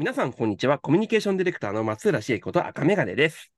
[0.00, 0.78] 皆さん、こんにちは。
[0.78, 3.50] コミュニケーションディレクターの松浦茂恵こと赤メガネです。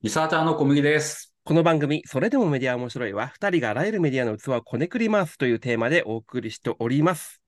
[0.00, 1.34] リサーチャーの小麦です。
[1.42, 7.42] この番組、それでもメディア面白いは、二人があらゆるメディアの器をこねくり回すというテーマでお送りしております。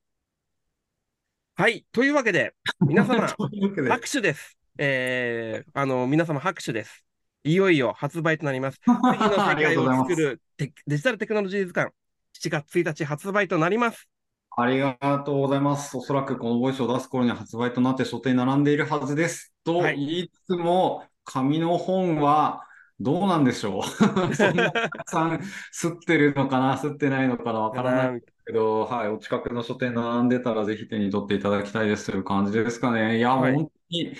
[1.55, 1.85] はい。
[1.93, 3.25] というわけで、皆様、
[3.87, 4.57] 拍手です。
[4.77, 7.05] えー、あの、皆様拍手です。
[7.45, 8.81] いよいよ発売となります。
[8.83, 9.77] 次の世界。
[9.77, 11.93] を作るテデジタルテクノロジー図鑑、
[12.37, 14.09] 7月1日発売となります。
[14.61, 15.95] ありがとうございます。
[15.95, 19.53] おそらくこのボイスを出す頃には発売となって書店に並んでいるはずです。
[19.63, 22.65] とはい言いつつも、紙の本は
[22.99, 24.35] どうなんでしょう？
[24.35, 25.39] そんなたくさん
[25.73, 33.17] 吸ってるのかな、吸ってないのかな、わからないけど、はい、お近くの書店並んでたらぜひ手に取っていただきたいですという感じですかね。
[33.17, 34.13] いや、はい本当に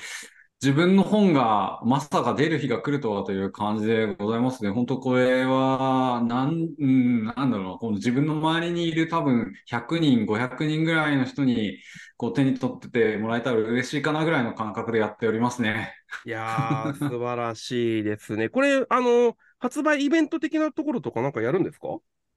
[0.61, 4.69] 自分の本がまさか出る日が来るとはという感じでございますね。
[4.71, 11.77] 本当これは、なん、うん、なんだろうな、この自分の周りにいる多分100人、500人ぐらいの人に
[12.17, 15.93] こう手に取っててもらえたら嬉しいかなぐらいの感覚でやっておりますね。
[16.23, 18.49] いやー、素晴らしいですね。
[18.49, 21.87] これ、あの、発売イベント的なところとかなんかやるんですか？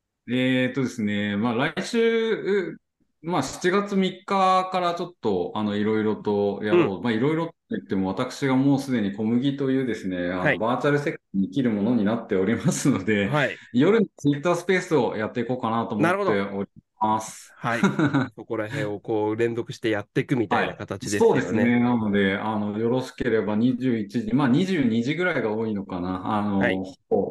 [0.29, 2.79] えーとですね、まあ来週、
[3.23, 7.03] まあ7月3日からちょっと、あの、いろいろとやろう。
[7.03, 13.56] まあいろいろと言っても、私がもうすでに小麦というですね、あのはいバーチャル世界に生きるものになっておりますので、はい。
[13.73, 16.69] 夜にツイッタースペースをやっていこうかなと思なるほどっており
[17.03, 17.53] ます。
[17.56, 17.81] はい。
[18.36, 21.64] そこら辺をこう連続してやっていくみたいな形ですよそうですね。
[21.64, 21.81] ね。
[21.81, 26.39] なので、あの、よろしければ21時、まあ22時ぐらいが多いのかな。
[26.39, 26.78] あの、はい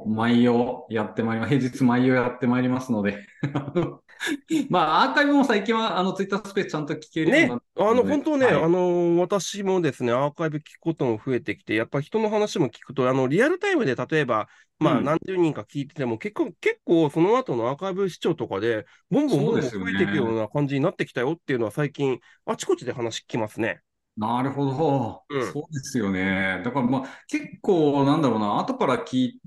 [0.06, 1.58] 毎夜やってまいります。
[1.58, 3.26] 平日毎夜やってまいりますので。
[4.70, 14.48] まあ、アーカイブも最近は、あの、ツイッタースペースちゃんと聞けるようにねなって、あの、本当ね、はいあの、私もですね、アーカイブ聞くことも増えてきて、やっぱ人の話も聞くと、あの、リアルタイムで例えば、
[14.82, 23.82] まあ、うん何十人か聞いてても、結構、結構、その後のアーカイブ視聴とかで、ボンボンボンボンそうですよね増えていくような感じになってきたよっていうのは、最近、あちこちで話聞きますね。
[24.18, 25.26] なるほど。
[25.30, 26.62] うんそうですよね。
[26.64, 29.42] だからまあ、結構、なんだろうな、後から聞い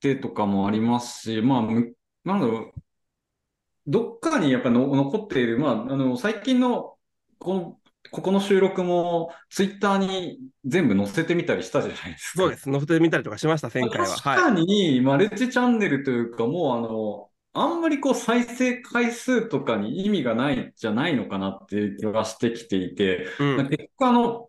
[0.00, 2.80] てとかもありますし、まあ、むなんだろう、
[3.86, 6.98] どっかにやっぱの残っている、まあ、あの、最近の、
[7.38, 7.79] この、
[8.10, 12.38] ここの収録も、ツイッターに全部載せてみたりしたじゃないですか。
[12.38, 12.64] そうです。
[12.64, 14.06] 載せてみたりとかしました、前回は。
[14.08, 23.42] 確はかに、マルチチャンネルというか、もうあの、あんまりこう再生回数とかに意味がないんじゃないのかなっていう気がしてきていて、い。
[23.42, 23.68] うん。
[23.68, 24.48] 結局あの、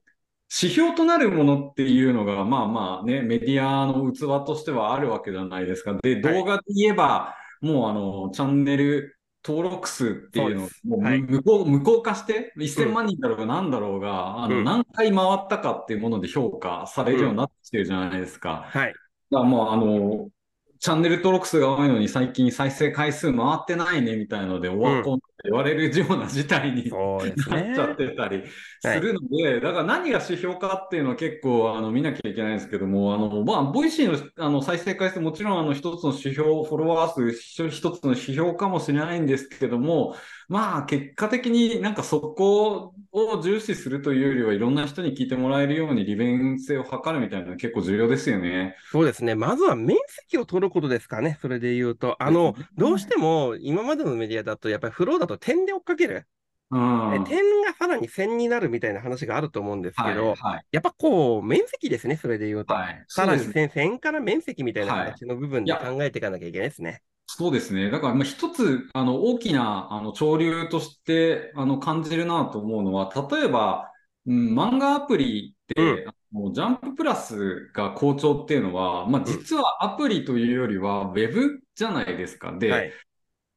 [0.53, 5.97] 指標となるものっていうのが、まあまあね、メディアの器としてはあるわけじゃないですか。
[6.01, 18.65] で、動画で言えば、もうあの、チャンネル登録数っていうのをそうですもうはい無効、無効化して、1000万人だろうが何だろうが、あの、うん何回回ったかっていうもので評価されるようになってきてるじゃないですか。
[18.69, 18.87] はい。
[18.87, 18.97] だか
[19.31, 20.29] らもうあの、
[20.79, 27.79] チャンネル登録数が多いのに最近再生回数回ってないねみたいので、オワコン言われるような事態になっち。
[27.79, 28.43] ゃってたり
[28.79, 40.15] するので、だから何が指標かっていうのは結構あの見なきゃいけないんですけども、あの、まあ、ボイシーのあの再生回数もちろんあの一つの指標、フォロワー数一つの指標かもしれないんですけども、
[40.51, 48.75] まあ結果的になんかそこを重視するというよりはいろんな人に聞いてもらえるように利便性を図るみたいなのが結構重要ですよね。
[48.91, 49.33] そうですね。
[49.33, 51.37] まずは面積を取ることですかね。
[51.41, 52.21] それで言うと。
[52.21, 56.27] あの、どうしても今までのメディアだと、やっぱりフローだと点で追っかける。
[56.69, 57.13] うん。
[57.15, 62.17] え点がさらに線になるみたいな話があると思うんですけど、はい、はい、やっぱこう、面積ですね。
[62.17, 62.73] それで言うと。
[62.73, 63.05] はい。
[63.07, 67.01] さらに線、線から面積みたいなはい形の部分で考えていかなきゃいけないですね。
[67.33, 67.89] そうですね。
[67.89, 73.89] だから、まあ、一つ、あの、大きな、あの、潮流として、あの、感じるなと思うのは、例えば、
[74.25, 82.57] うん、漫画アプリって、うんあのジャンププラスが好調っていうのは、まあ、実はアプリというよりは、ウェブじゃないですか。
[82.57, 82.93] で、はい。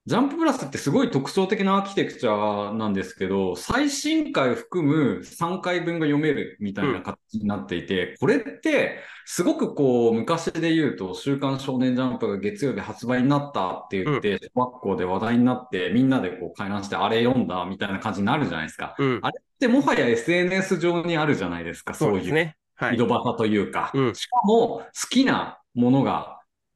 [0.07, 18.95] ジャンププラスってすごい特徴的なアーキテクチャなんですけど、最新回を含む3回分が読めるみたいな形になっていて、これってすごくこう昔で言うと、週刊少年ジャンプが月曜日発売になったって言って、小学校で話題になって、みんなでこう会談してあれ読んだみたいな感じになるじゃないですか。
[18.99, 19.21] うん。
[19.23, 22.57] あれってもはや SNS 上にあるじゃないですか、そういうね。
[22.75, 22.97] はい。
[22.97, 26.34] 井戸端というか、うんしかも好きなものが、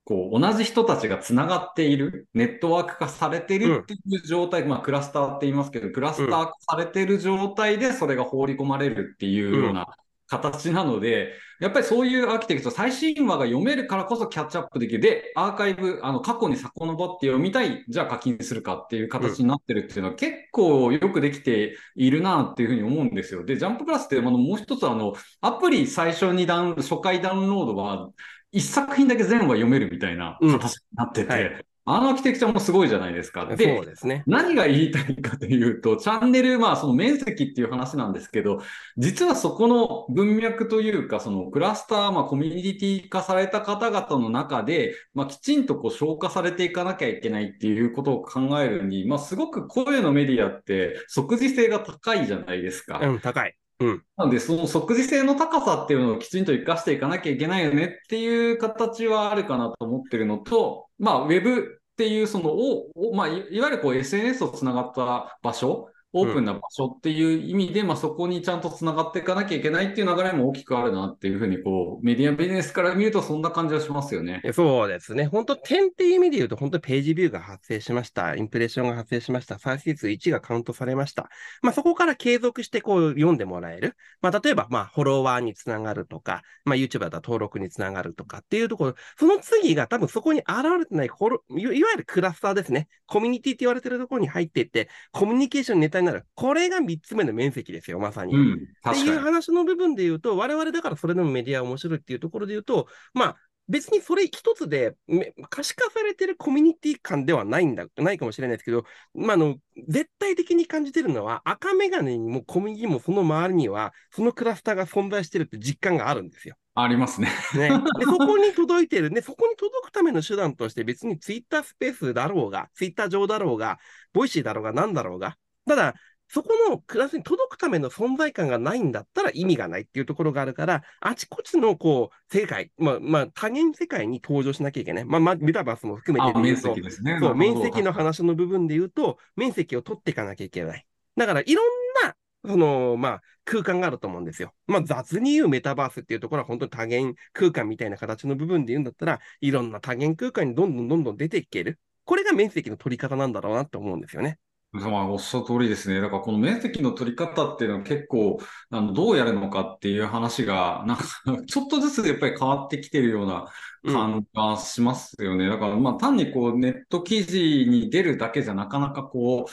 [0.08, 9.87] こう、同じ人たちがつながっている、ネットワーク化されているっていう状態、まあ、クラスターって言いますけど、クラスター化されている状態でそれが放り込まれるっていうような
[10.26, 15.00] 形なので、やっぱりそういうアーキテクト、最新話が読めるからこそキャッチアップできる。
[15.00, 23.44] で、アーカイブ、あの、過去に遡って読みたい、じゃあ課金するかっていう形になってるっていうのは結構よくできているなっていうふうに思うんですよ。
[23.44, 25.12] で、ジャンププラスって、あの、もう一つあの、
[25.43, 28.11] アプリ最初にダウン、初回ダウンロードは、
[28.53, 33.47] 一作品だけ全話読めるみたいな形になってて、うんはいあのアーキテクチャもすごいじゃないですか。
[33.49, 34.23] そうで、ですね。
[34.27, 38.61] 何が言いたいかというと、チャンネル、まあその面積っていう話なんですけど、
[38.99, 53.00] 実はそこの文脈というか、そのクラスター、まあコミュニティ化された方々の中で、まあきちんとこう消化されていかなきゃいけないっていうことを考えるに、まあすごく声のメディアって即時性が高いじゃないですか。
[53.03, 53.55] うん、高い。
[53.80, 54.04] うん。
[54.16, 74.40] なので、その即時性の高さっていうのをきちんと生かしていかなきゃいけないよねっていう形はあるかなと思ってるのと、まあ、ウェブっていう、その、おまあ、いいわゆるこう SNS とつながった場所、オープンな場所っていう意味で、まあ、そこにちゃんとつながっていかなきゃいけないっていう流れも大きくあるなっていうふうに、こう、メディアビジネスから見るとそんな感じはしますよね。
[74.55, 75.26] そうですね。
[75.26, 78.37] 本当点っていう意味で言うと、本当ページビューが発生しました。
[78.37, 79.58] インプレッションが発生しました。
[79.58, 81.28] 再生数1がカウントされました。
[81.60, 83.96] まあそこから継続してこう読んでもらえる。
[84.22, 92.88] まあ例えば、まあフォロワーにつながるとか、まあ YouTube だったら登録につながるとかっていうところ、その次が多分そこに現れてないいわゆるクラスターですね。
[93.06, 96.27] コミュニティって言われてるところに入っていって、コミュニケーションネタになる。
[96.35, 98.35] これが3つ目の面積ですよ、まさに。
[98.35, 99.00] うん、って。
[99.00, 103.37] いう話の部分で言うと、我々だからそれでもメディア面白いっていうところで言うと、まあ、
[103.69, 108.85] 別にそれ一つでめ可視化されてるコミュニティ感ではないんだ、ないかもしれないですけど、
[109.15, 109.56] まあ、あの、
[109.89, 116.56] 絶対的に感じてるのは、赤メガネにもコミュニティもその周りには、そのクラスターが存在してるって実感があるんですよ。
[116.75, 117.29] ありますね。
[117.55, 117.69] ね、
[117.99, 123.79] でそこに届いてる、ね、そこに届くための手段として別にツイッタースペースだろうが、ツイッター上だろうが、
[124.12, 125.37] ボイシーだろうが何だろうが、
[125.69, 125.94] ただ、
[126.31, 135.05] そこのクラスに届くための存在感がないんだったら意味がないっていうところがあるから、あちこちのこう、世界、まあ、まあ、多元世界に登場しなきゃいけない。
[135.06, 137.19] まあ、まあ、メタバースも含めてあ、面積ですね。
[137.20, 140.87] そう、面積の話の部分で言うと、面積を取っていかなきゃいけない。
[141.17, 141.67] だから、いろん
[142.05, 142.14] な、
[142.44, 144.53] その、まあ、空間があると思うんですよ。
[144.67, 151.79] まあ、雑に言うメタバースっていうところは本当に多元空間みたいな形の部分で言うんだったら、いろんな多元空間にどんどんどんどん出ていける。
[152.05, 154.38] これが面積の取り方なんだろうなって思うんですよね。
[154.73, 155.99] まあ、おっしゃる通りですね。
[156.00, 158.38] だからこの面積の取り方っていうのは結構、
[158.70, 161.05] あの、どうやるのかっていう話が、なんか、
[161.47, 163.47] ちょっとずつやっぱり変わってきてるような
[163.82, 165.49] うん感がしますよね。
[165.49, 169.47] だから、まあ、単にこう、ネット記事に出るだけじゃなかなかこ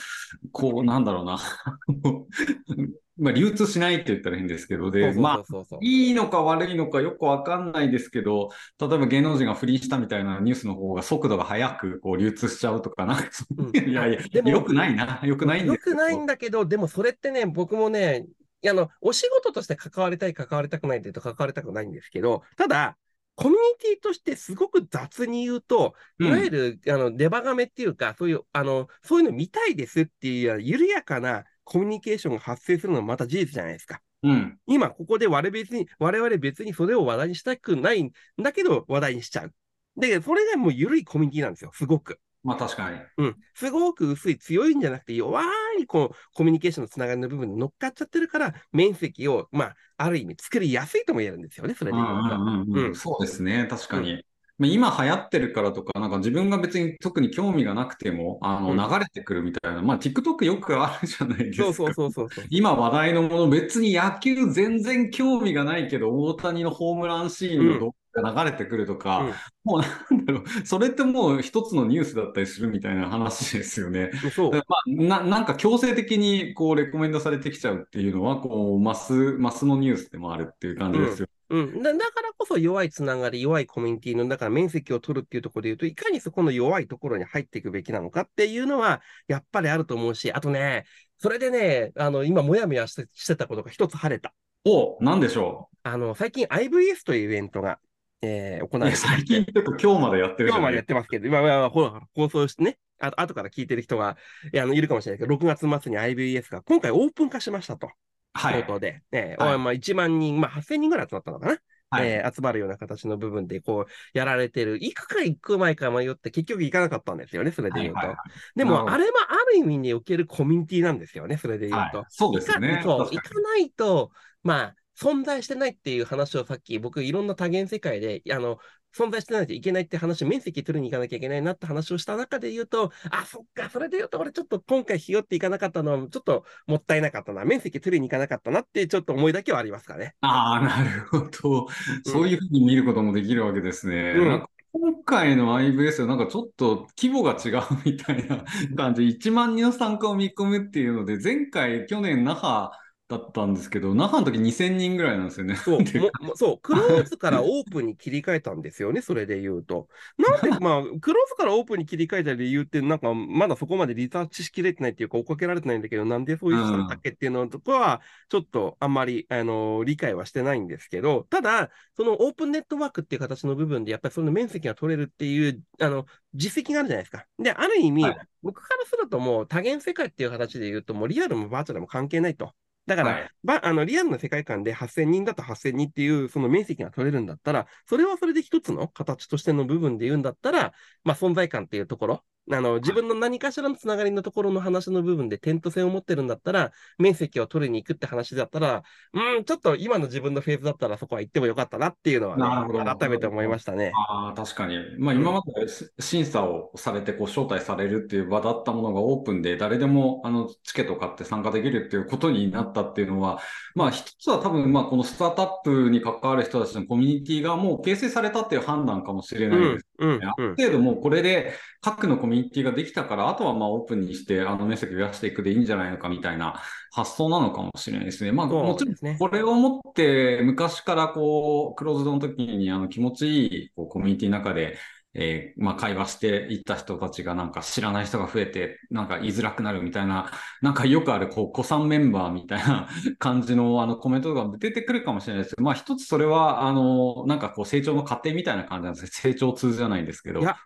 [0.44, 1.38] う、こう、なんだろうな。
[3.18, 5.76] まあ、流通しないって言ったら変ですけど、で、まあ。
[5.80, 15.20] いいのか悪いのかよくわかんないですけど、例えば芸能人が不倫したみたいなニュースの方が速度が速くこう流通しちゃうとか、なんかそうんいやいや、でもよくないな。
[15.24, 18.26] よくないんよくないんだけど、でもそれってね、僕もね、
[18.68, 22.98] あの、お仕事として関わりたい、関わりたくないって言うと関わりたくないんですけど、ただ、
[23.34, 34.00] コミュニティとしてすごく雑に言うと、いわゆる、あの、デバガメっていうか、そういう、あの、そういうの見たいですっていう緩やかなコミュニケーションが発生するのはまた事実じゃないですか。
[34.22, 34.58] うん。
[34.66, 39.54] 今、ここで我々別に、我々別にそれを話題にしたくないんだけど、話題にしちゃう。
[39.96, 42.20] で、それがもう緩いコミュニティなんですよ、すごく。
[42.44, 42.98] まあ確かに。
[43.18, 43.36] うん。
[43.54, 45.42] すごく薄い、強いんじゃなくて、弱
[45.80, 52.94] いこうコミュニケーションのつながりの部分に乗っかっちゃってるから、面積を、まあ、ある意味作りやすいとも言えるんですよね、それでうん言うんうん。
[52.94, 53.66] そうですね。
[53.68, 54.25] 確かに。
[54.58, 59.82] まあ今流行ってるからとか、なんか自分が別に特に興味がなくても、あの、うん流れてくるみたいな。
[59.82, 61.64] まあ TikTok よくあるじゃないですか。
[61.64, 62.44] そうそうそうそうそう。
[62.50, 67.92] 今話題のもの、別に野球全然興味がないけど、大谷のホームランシーンの動画
[68.22, 69.34] が流れてくるとか、うん
[69.66, 74.12] もうなんだろう、それってもう一つのニュースだったりするみたいな話ですよね。
[74.32, 74.52] そう。
[74.52, 81.28] まあ、ななんか強制的にこうレコメンドされてきちゃうっていうのは、こう、マス、マスのニュースでもあるっていう感じですよ。
[81.48, 90.84] うん、だだからこそ弱いつながり、弱いコミュニティの、だから面積を取るっていうところで言うと、いかにそこの弱いところに入っていくべきなのかっていうのは、やっぱりあると思うし、あとね、
[91.18, 94.32] それでね、あの、今、もやもやしてしてたことが一つ晴れた。
[94.64, 97.78] お、なんでしょあの、最近 IVS というイベントが、
[98.26, 98.80] えー行う。
[98.80, 104.16] われてま最近ちょっと今日までやってるじ今までやってますけど、今、今ほら、放送してね、あと後から聞いてる人が、
[104.52, 107.90] いやあのいるかもしれないけど、6月末に IBS が今回オープン化しましたと、
[108.32, 108.62] はい。
[108.62, 109.02] 口頭で。
[109.12, 111.58] ねはいまあ、1万人、まあ、8000人ぐらい集まったのかな、
[111.90, 112.08] はい。
[112.08, 114.74] えー集まるような形の部分で、こう、やられてる。
[114.74, 117.98] 行くか行く前か迷って、結局行かなかったんですよね、それで言うと。
[117.98, 118.16] はいはい
[118.56, 121.98] でも、なるほどあれはある意味におけるコミュニティなんですよね、それで言うと。
[121.98, 122.80] はいそうですね。
[122.82, 124.10] そう、行かないと、
[124.42, 128.58] まあ、存在してないっていう話をさっき、僕、いろんな多元世界で、あの、
[128.96, 140.14] 存在してないといけないって話、面積取りに行かなきゃいけないなって話をした中で言うと、あ、そっか、それで言うと、俺ちょっと今回ひよっていかなかったのは、ちょっともったいなかったな、面積取りに行かなかったなって、ちょっと思いだけはありますかね。
[140.22, 141.68] ああ、なるほど。
[142.04, 144.14] そういうふうに見ることもできるわけですね。
[144.16, 144.46] うん
[144.78, 148.44] 今回の IVS はなんかちょっと規模が違うみたいな
[148.76, 152.70] 感じ、1万人の参加を見込むっていうので、前回、去年、那覇
[153.08, 155.54] だったんですけど、那覇の時2000人ぐらいなんですよね。
[155.54, 155.78] そう、
[156.34, 159.88] そう、クローズからオープンに切り替えたんですよね、それで言うと。
[160.18, 177.24] なんで、 まあ、クローズからオープンに切り替えた理由って、なんか、まだそこまでリサーチしきれてないっていうか、追っかけられてないんだけど、なんでそういうしたんだっけっていうのとかは、ちょっとあんまり、あの、理解はしてないんですけど、ただ、そのオープンネットワークっていう形の部分で、やっぱりその面積が取れるっていう、あの、実績があるじゃないですか。
[177.38, 182.52] で、ある意味、はい、僕からするともう多元世界っていう形で言うと、もうリアルもバーチャルも関係ないと。
[182.86, 190.72] だから、はい、ばあのリアルな世界観で8000人だと8000人っていうその面積が取れるんだったら、それはそれで一つの形としての部分で言うんだったら、
[191.04, 202.36] まあ、存在感っていうところ、あの自分の何かしらのつながりのところの話の部分で点と線を持ってるんだったら、面積を取りに行くって話だったら、うん、ちょっと今の自分のフェーズだったらそこは行ってもよかったなっていうのは、
[202.68, 203.92] ね、改めて思いましたね。
[204.10, 204.78] ああ、確かに。
[204.98, 205.66] まあ、今まで
[206.00, 213.40] 審査をされてこう招待されるっていう場だったものがオープンで、誰でもあのチケットを買って参加できるっていうことになったっていうのは、
[213.74, 226.60] まあ、一つは多分、まあ、このスタートアップに関わる人たちのコミュニティがもう形成されたっていう判断かもしれないです、ね、うんうん、ある程度もうこれで核のコミュニティができたから、あとはまあオープンにして、あの面積増やしていくでいいんじゃないのかみたいな
[226.90, 228.32] 発想なのかもしれないですね。
[228.32, 234.76] まあ、もちろん、これをもって、昔からこう、クローズドの時にあの気持ちいいこうコミュニティの中で、
[235.18, 240.30] えー、まあ、会話していった人たちがなんか知らない人が増えて、なんか言いづらくなるみたいな、
[240.60, 242.86] なんかよくある、こう、子さんメンバーみたいな
[243.18, 250.40] 感じのあのコメントが出てくるかもしれないですけど、まあ一つそれは、あの、なんかこう成長の過程みたいな感じなんです成長痛じゃないんですけど。
[250.40, 250.56] いや、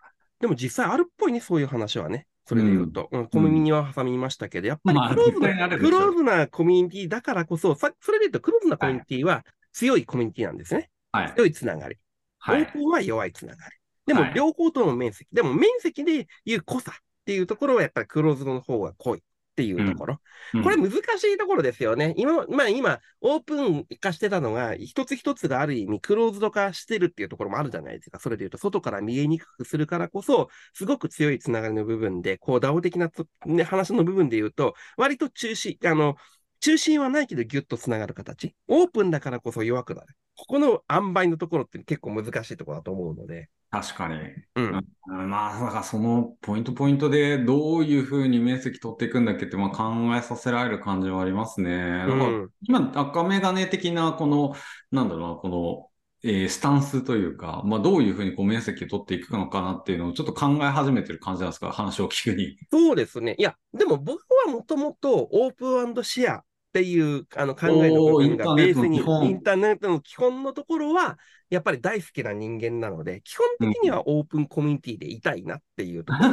[0.41, 2.27] でも実際あるっぽいね、そういう話はね。
[2.45, 10.89] それで言うと、うん、小耳には挟みましたけど、やっぱりクローズな、まあ、クローズなコミュニティだからこそ、さそれで言うと、クローズなコミュニティは強いコミュニティなんですね。
[11.13, 11.97] はい、強いつながり。
[12.39, 13.80] はい、オープンは弱いつながり。
[14.13, 15.29] でも、両方との面積。
[15.31, 19.23] でも、面積でいう濃さっていうところは、やっぱりクローズドの方が濃い。
[19.51, 20.21] っていうところ、
[20.53, 22.13] うん、これ難しいところですよね。
[22.17, 28.19] 今、まあ今、オープン化してたのが、一つ一つがある意味クローズド化してるっていうところもあるじゃないですか。
[28.19, 33.11] それで言うと、外から見えにくくするからこそ、すごく強いつながりの部分で、こう、ダオ的な、
[33.45, 36.15] ね、話の部分で言うと、割と中心、あの、
[36.61, 38.55] 中心はないけどギュッとつながる形。
[38.67, 40.15] オープンだからこそ弱くなる。
[40.37, 43.49] ここの塩梅のところって結構難しいところだと思うので。
[43.71, 44.19] 確かに。
[44.55, 44.85] うん。
[45.29, 52.05] まあ、だからそのポイントポイントでどういうふうに面積取っていくんだっけって、まあ、考えさせられる感じはありますね。
[52.05, 54.55] だから今、赤メガネ的なこの、
[54.91, 55.87] なんだろうな、この、
[56.29, 62.57] えー、スタンスというか、まあ、どういうふうにこう面積を取っていくのかなっていうのをちょっと考え始めてる感じなんですか、話を聞くに。
[62.69, 63.35] そうですね。
[63.39, 76.29] いや、でも僕はもともとオープンシェアっていうあの考えの部分がベースに、インターネットの基本のところは、やっぱり大好きな人間なので、基本的にはオープンコミュニティでいたいなっていうところ。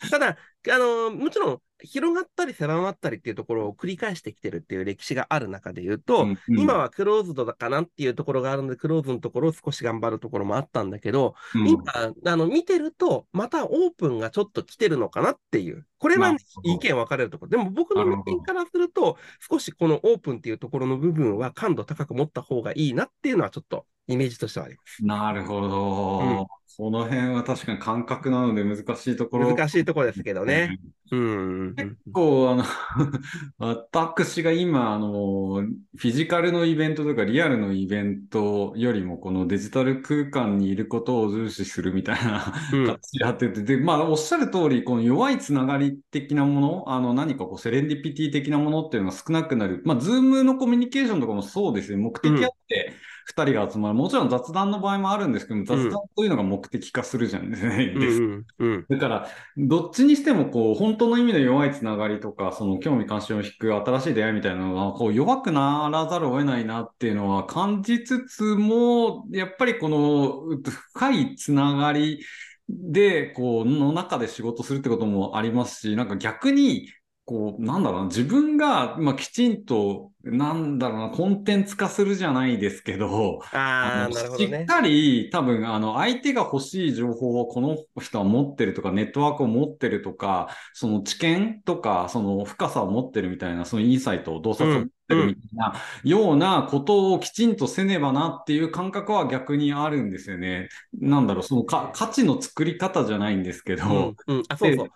[0.10, 11.82] ただ、あの、もちろん、広がったり狭まったりっていうところを繰り返してきてるっていう歴史がある中で言うと、うんうん、今はクローズドだかなっていうところがあるので、クローズのところを少し頑張るところもあったんだけど、うん、今、
[12.24, 17.50] あの、見てると、またオープンがちょっと来てるのかなっていう、これは意見分かれるところ。
[17.50, 19.16] でも僕の目線からすると、
[19.50, 25.04] 少しこのオープンっていうところの部分は感度高く持った方がいいなっていうのはちょっとイメージとしてはあります。
[25.04, 26.18] なるほど。
[26.18, 29.52] うんこの辺は確かに感覚なので難しいところ。
[29.52, 30.78] 難しいところですけどね。
[31.10, 35.64] うん、結構、あの 私が今、あの、
[35.96, 42.52] フィジカルのイベントとかリアルのイベントよりも、このデジタル空間にいることを重視するみたいな
[42.86, 49.82] 形でやってて、で、まあ、おっしゃる通り、この弱いつながり的なもの、あの、何かこう、セレンディピティ的なものっていうのが少なくなる。
[49.84, 51.96] まあ、ズームのコミュニケーションとかもそうですね。
[51.96, 53.94] 目的あって、うん2人が集まる。
[53.94, 57.92] もちろん雑談の場合もあるんですけども、雑談というのが目的化するじゃんですね。
[57.94, 70.58] うんうん、だから、どっちにしても、こう、本当の意味の弱いつながりとか、その興味関心を引く新しい出会いみたいなのが、こう、弱くならざるを得ないなっていうのは感じつつも、やっぱりこの
[70.94, 72.24] 深いつながり
[72.68, 76.88] で、こう、の中で仕事するってこともありますし、なんか逆に、
[77.28, 100.70] こう、なんだろうな、自分が、まあ、きちんと、なんだろうな、コンテンツ化するじゃないですけど、あなるほどね、しっかり、多分、あの、相手が欲しい情報をこの人は持ってるとか、ネットワークを持ってるとか、その知見とか、その深さを持ってるみたいな、そのインサイト、洞察を持ってるみたいな、ようなことをきちんとせねばなっていう感覚は逆にあるんですよね。
[100.94, 104.88] なんだろう、その価値の作り方じゃないんですけど、うん、うん、あ、そうそう。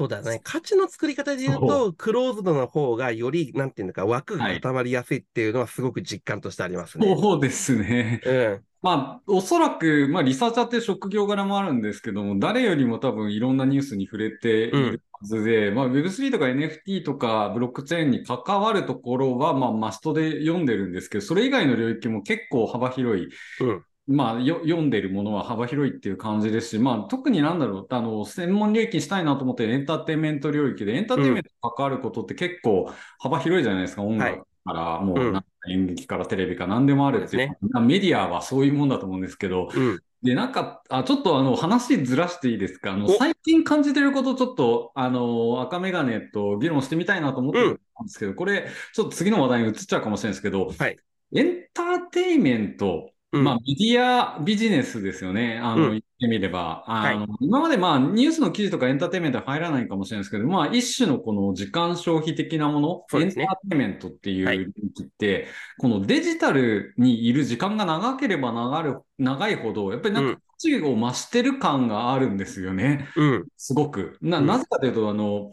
[0.00, 0.40] そうだね。
[0.42, 7.14] 価値の作り方で言うと、クローズドの方がより、なんていうのか、枠が固まりやすいっていうのはすごく実感としてありますね。
[7.20, 8.22] そうですね。
[8.24, 8.64] うん。
[8.80, 23.28] まあ、おそらく、まあ、リサーチャーって職業柄もあるんですけども、誰よりも多分いろんなニュースに触れているずで、まあ、Web3 とか NFT とかブロックチェーンに関わるところは、まあ、マストで読んでるんですけど、それ以外の領域も結構幅広い。
[23.60, 35.32] うんまあ、よ読んでるものは幅広いっていう感じですし、まあ、特になんだろう、あの、専門領域にしたいなと思ってエンターテインメント領域で、エンターテインメントに関わることって結構幅広いじゃないですか、音楽から、もう、うん。
[35.32, 40.00] なんか演劇からテレビから何でもあるっていうメディアはそういうもんだと思うんですけど、うん。
[40.22, 42.92] で、なんか、あ、ちょっとあの、話ずらしていいですか？
[42.92, 43.10] あの、お。
[43.10, 50.98] 最近感じてることちょっと、あの、赤メガネと議論してみたいなと思ってるんですけど、これ、ちょっと次の話題に移っちゃうかもしれないですけど、はい。
[51.34, 55.58] エンターテインメント、うんまあ、メディアビジネスですよね。
[55.62, 56.84] あの、うん言ってみれば。
[56.86, 65.46] あの、今までまあ、ニュースの記事とかエンターテインメントは入らないかもしれないですけど、まあ、一種のこの時間消費的なもの、ねエンターテインメントっていうはい領域って、
[65.78, 73.08] このデジタルにいる時間が長ければ長る長いほど、やっぱりなんうんか価値を増してる感があるんですよね。
[73.16, 73.46] うん。
[73.56, 74.18] すごく。
[74.20, 75.52] な、うんなぜかというと、あの、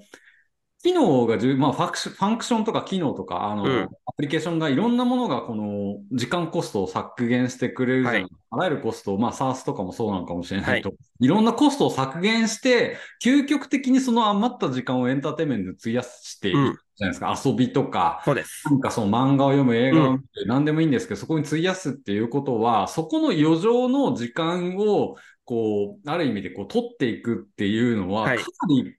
[0.83, 3.89] 機能がまあファクシファンクションとか機能とか、あの、うん。
[4.05, 8.31] アプリケーションがいろんなものがこの時間コストを削減してくれるじゃない、はい。
[8.51, 11.27] あらゆるコストを、まあ SaaS とかもそうなのかもしれないと、、はい。
[11.27, 17.41] ろんなコストを削減して、究極的にその余った時間をエンターテインメントに費やしているうんじゃないですか。
[17.43, 18.63] 遊びとか、そうです。
[18.65, 28.37] なんかその漫画を読む、映画を見る、何でもいいんですけど、そこに費やすっていうことは、そこの余剰の時間を、こう、ある意味でこう、取っていくっていうのは、はい。
[28.37, 28.95] かなり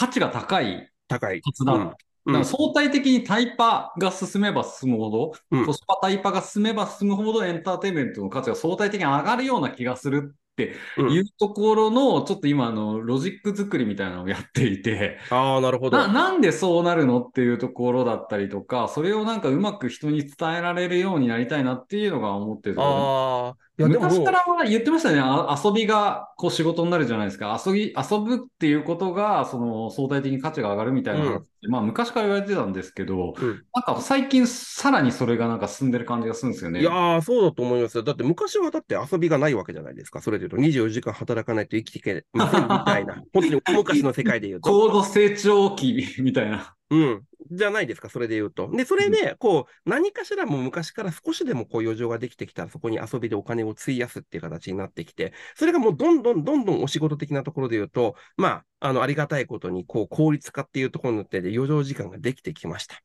[0.00, 1.42] 価値が高い高い。
[1.42, 1.72] だ。
[1.72, 5.66] から相対的にタイパが進めば進むほど、うん。
[5.66, 11.12] コスパタイパが進めば進むほどエンターテインメントの価値が相対的に上がるような気がするってうん。
[11.12, 15.98] いうところの、ちょっと今あのロジック作りみたいなのをやっていて、ああ、なるほど。
[15.98, 22.74] な、なんでそうなるのっていうところだったりとか、それをなんかうまく人に伝えられるようになりたいなっていうのが思ってる。
[22.76, 25.20] ところああ、いや昔からは言ってましたね。
[25.22, 27.58] あ遊びがこう仕事になるじゃないですか。
[27.64, 36.80] 遊び、遊ぶっていうことが、その相対的に価値が上がるみたいな話って、まあ昔から言われてたんですけど、うんなんか最近さらにそれがなんか進んでる感じがするんですよね。
[36.80, 38.02] いやー、そうだと思いますよ。
[38.02, 40.20] だって昔はだって遊びがないわけじゃないですか。
[40.20, 43.22] それで言うと24時間働かないと生きていけませんみたいな。
[43.32, 44.68] 本当に大昔の世界で言うと。
[44.68, 46.74] 高度成長期みたいな。
[46.90, 47.22] うん。
[47.52, 48.68] じゃないですか、それで言うと。
[48.70, 62.96] で、それで、こう、何かしらもう昔から少しでもこう余剰ができてきたら、そこに遊びでお金を費やすっていう形になってきて、それがもうどんどんどんどんお仕事的なところで言うと、まあ、あの、ありがたいことに、こう、効率化っていうところによって余剰時間ができてきました。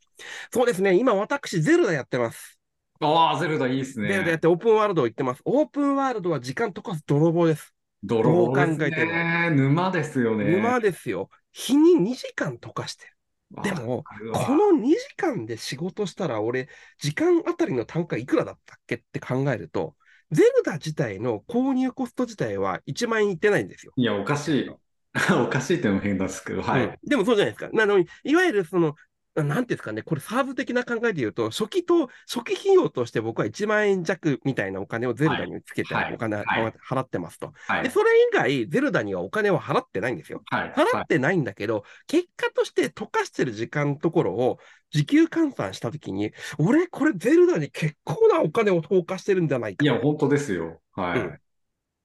[0.51, 2.59] そうですね、今私、ゼルダやってます。
[3.01, 4.07] ああ、ゼルダいいですね。
[4.07, 5.41] ゼルダやってオープンワールドを言ってます。
[5.45, 7.73] オープンワールドは時間溶かす泥棒です。
[8.03, 9.49] 泥棒ですどう考えてね。
[9.51, 10.45] 沼ですよね。
[10.45, 11.29] 沼ですよ。
[11.51, 13.14] 日に2時間溶かしてる。
[13.51, 19.95] でも、この2時間で仕事したら、俺、時間あたりの単価いくらだったっけって考えると、
[20.31, 23.93] ゼルダ自体の購入コスト自体は1万円いってないんですよ。
[23.95, 24.69] いや、おかしい。
[25.31, 26.85] おかしいっても変ですけど、はい。
[26.85, 27.69] うんでもそうじゃないですか。
[27.75, 28.95] なのに、いわゆるその、
[29.43, 37.47] なんていうんですかね、これサーブ的な考えで言うと、初期と、初期費用として僕は1万円弱みたいなお金をゼルダにつけてはいお金はい払ってますと。
[37.47, 37.89] で、はい。
[37.91, 40.41] それ以外、ゼルダにはお金を払ってないんですよ。
[40.45, 40.71] はい。
[40.71, 44.59] 払ってないんだけど、結果として溶かしてる時間のところを
[44.91, 49.83] 時給換算したときに、俺、これゼルダに結構なお金を投下してるんじゃないか。
[49.83, 50.81] いや、本当ですよ。
[50.93, 51.19] はい。
[51.19, 51.39] うん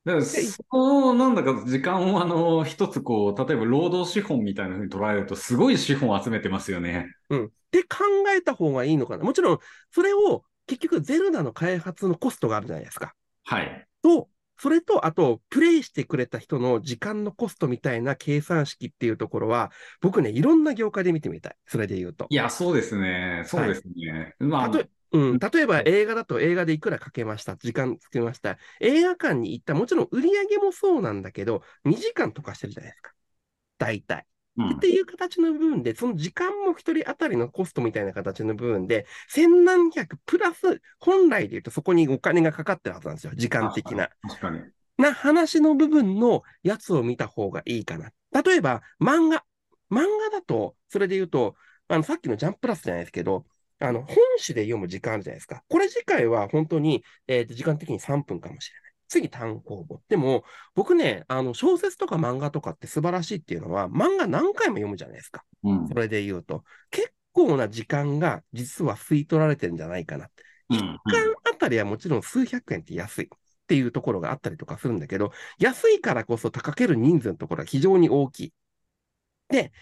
[0.05, 7.07] だから、その、なんだか時間を、あの、一つこう、例えば労働資本みたいな風に捉えると、すごい資本を集めてますよね。
[7.29, 7.47] うん。
[7.47, 7.99] って考
[8.35, 9.25] えた方がいいのかな。
[9.25, 9.59] もちろん、
[9.91, 13.15] それを結局ゼルダの開発のコストがあるじゃないですか。
[13.45, 13.87] はい。
[14.03, 21.57] と、それと、あと、プレイしてくれた人の時間のコストみたいな計算式っていうところは、僕ね、いろんな業界で見てみたい。
[21.67, 22.27] それで言うと。
[22.31, 23.45] いや、そうですね。
[23.47, 24.35] そうですね。
[24.39, 28.59] まあ、たとえうん、例えば映画だと映画でいくらかけました、時間つけました。
[28.81, 33.13] 映画館に行った、もちろん売り上げもそうなんだけど、2時間とかしてるじゃないですか。
[33.79, 34.27] 大体。
[34.57, 43.33] うんっていう形の部分で、その時間も一人当たりのコストみたいな形の部分で、千何百プラス、本来で言うとそこにお金がかかってるはずなんですよ。
[43.37, 44.11] 時間的な。
[44.29, 44.61] 確かに。
[44.99, 48.11] な話の部分のやつを見た方がいいかな。
[48.43, 49.45] 例えば、漫画。
[49.91, 51.57] 漫画だと、それで言うと、
[51.89, 53.47] あの、さっきのジャンプラスじゃないですけど、
[53.81, 55.63] あの、本誌で読む時間あるじゃないですか。
[55.69, 58.93] これ次回は本当に、えーと、時間的に3分かもしれない。
[59.09, 60.01] 次単行本。
[60.09, 65.45] でも、僕ね、あの、小説とか漫画とかって素晴らしいっていうのは、漫画何回も読むじゃないですか。
[65.65, 65.95] うんそ。
[65.95, 66.63] れで言うと。
[66.91, 70.29] 結構な時間が実は吸い取られてるんじゃないかな。
[70.69, 73.29] うん一巻あたりはもちろん数百円って安いっ
[73.67, 78.53] ていうところがあったりとかするんだけど、安いからこそかける人数のところが非常に大きい。
[79.49, 79.73] で、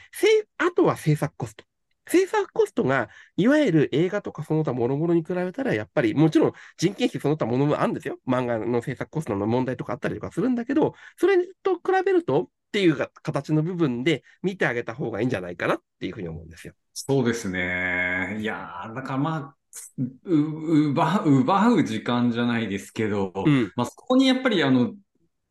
[0.56, 1.67] あとは制作コスト。
[2.08, 8.18] 制作コストが、いわゆる映画とかその他諸々に比べたら、やっぱり、もちろん人件費その他ものもあるんですよ。
[8.26, 16.74] 漫画の制作コストの問題とかあったりとかするんだけど、それと比べると、っていうか形の部分で見てあげた方がいいんじゃないかなっていうふうに思うんですよ。
[16.92, 18.36] そうですね。
[18.40, 19.56] いやー、だからまあ、
[20.24, 23.72] う、奪う、奪う時間じゃないですけど、うん。
[23.74, 24.94] まあ、そこにやっぱりあの、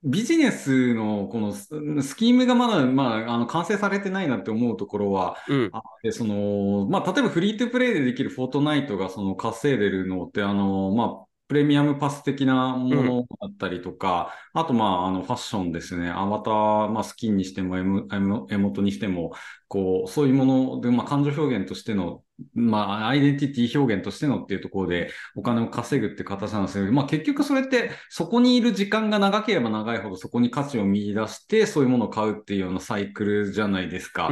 [0.04, 1.70] ビジネスのこのス
[2.02, 5.70] スキームがまだ、まあ、あの完成されてないなって思うところはうん。
[5.72, 16.10] あって、その、まあ、例えばフリートゥプレイでできるフォートナイトがその稼いでるのって、あの、まあ、プレミアムパス的なものだったりとか、あと、まあ、あの、ファッションですね。
[16.10, 19.32] アバター、まあ、スキンにしても、エモエモエモトにしても、
[19.68, 22.22] こう、そういうもので、まあ、感情表現としての、
[22.54, 34.30] まあ、アイデンティティ表現としてのっていうところで、お金を稼ぐって形なんですけど、まあ結局それってそこにいる時間が長ければ長いほどそこに価値を見出してそういうものを買うっていうようなサイクルじゃないですか。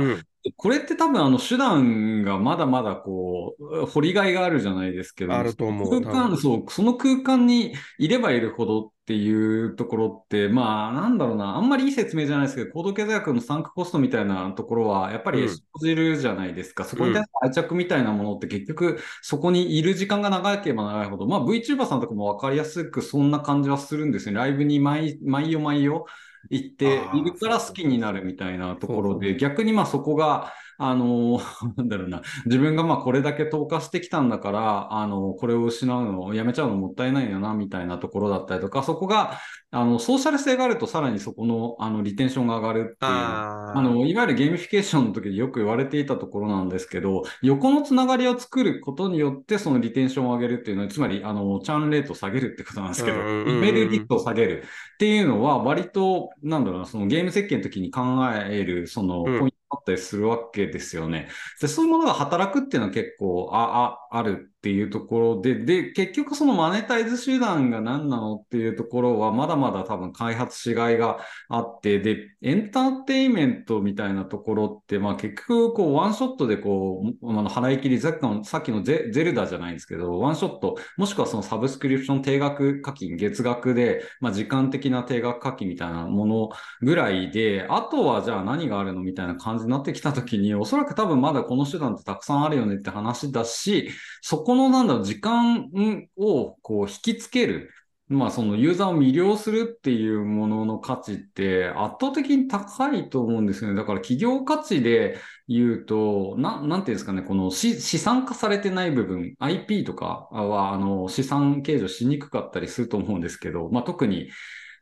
[0.57, 16.83] これって多分あの手段がまだまだこう、掘りがいがあるじゃないですけど、あると思う空間、そう、その空間にいればいるほどっていうところって、まあなんだろうな、あんまりいい説明じゃないですけど、高度経済学のサンクコストみたいなところはやっぱり生じるじゃないですか。
[16.85, 24.39] そこに対する愛着みたいなものって結局そこにいる時間が長ければ長いほど、まあ VTuber さんとかもわかりやすくそんな感じはするんですよね。
[24.39, 26.03] ライブに毎毎夜毎夜
[26.49, 31.39] 行っているから好きになるみたいなところで、逆にまあそこが、あの、
[31.77, 39.39] なんだろうな、自分がまあこれだけ投下してきたんだから、あの、これを失うのをやめちゃうのもったいないよな、みたいなところだったりとか、そこが、
[39.75, 43.11] あの、ソーシャル性があるとさらにそこの、あの、リテンションが上がるっていう。
[43.11, 58.01] あの、いわゆるゲーミフィケーションの時でよく言われていたところなんですけど、横のつながりを作ることによって、そのリテンションを上げるっていうのは、つまり、あの、チャーンレートを下げるってことなんですけど、うんうんうんうん離脱率を下げるっていうのは、割と、なんだろうな、そのゲーム設計の時に考
[58.33, 61.27] える、その、うんポイントだったりするわけですよね。
[61.59, 86.49] で、そういうものが働くっていうのは結構、あ、あ、あるっていうところで、で、結局そのマネタイズ手段が何なのっていうところは、まだまだ多分開発しがいがあって、で、エンターテインメントみたいなところって、まあ結局、こう、ワンショットでこう、あの、払い切り、さっきのさっきのゼゼルダじゃないんですけど、ワンショット、もしくはそのサブスクリプション定額課金、月額で、まあ時間的な定額課金みたいなもの
[86.81, 93.91] ぐらいで、あとはじゃあ何があるのみたいな感じになってきたときに、おそらく多分まだこの手段ってたくさんあるよねって話だし、
[94.21, 95.69] そこのなんだろう、時間
[96.17, 97.71] をこう引きつける。
[98.07, 103.75] まあそのユーザーを魅了するっていうものの価値って圧倒的に高いと思うんですよね。
[103.75, 114.29] だから企業価値で言うと、ななんていうんですかね、この資産化されてない部分、IP とかはあの資産計上しにくかったりすると思うんですけど、まあ特に、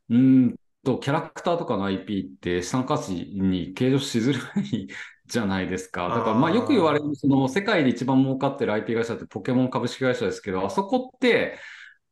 [0.09, 4.87] うんと、キャラクターとかの IP って資産価値に計上しづらい
[5.25, 6.09] じゃないですか。
[6.09, 11.57] だからまあよく言われる、その世界で一番儲かってる IP 会社ってポケモン株式会社ですけど、あそこって、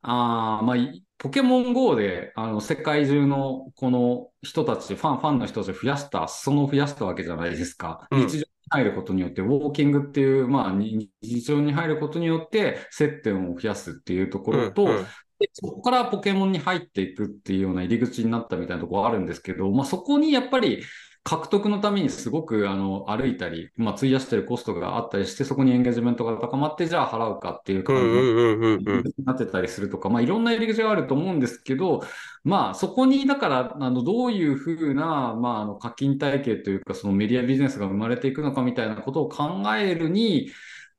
[0.02, 8.08] ああ、まあ、いポケモン GO で、あの、世界中のこの人たち、ファン、ファンの人たちを増やした、裾野を増やしたわけじゃないですか。
[8.10, 15.06] うん日常に入ることによって、ウォーキングっていう、まあ、に日常に入ることによって、接点を増やすっていうところと、うんうん
[15.42, 20.84] でそこからポケモンに入っていくっていうような入り口になったみたいなところあるんですけど、まあ、そこにやっぱり
[21.24, 29.10] 獲得のためにすごくあの歩いたり、まあ、費やしてるコストがあったりして、そこにエンゲージメントが高まって、じゃあ払うかっていううん感じ。
[29.18, 32.02] になってたりするとか、まあ、いろんな入り口があると思うんですけど、
[32.44, 40.52] まあ、そこに、だから、あの、どういうふうな、まあ、あの、課金体系というか、そのメディアビジネスが生まれていくのかみたいなことを考えるに、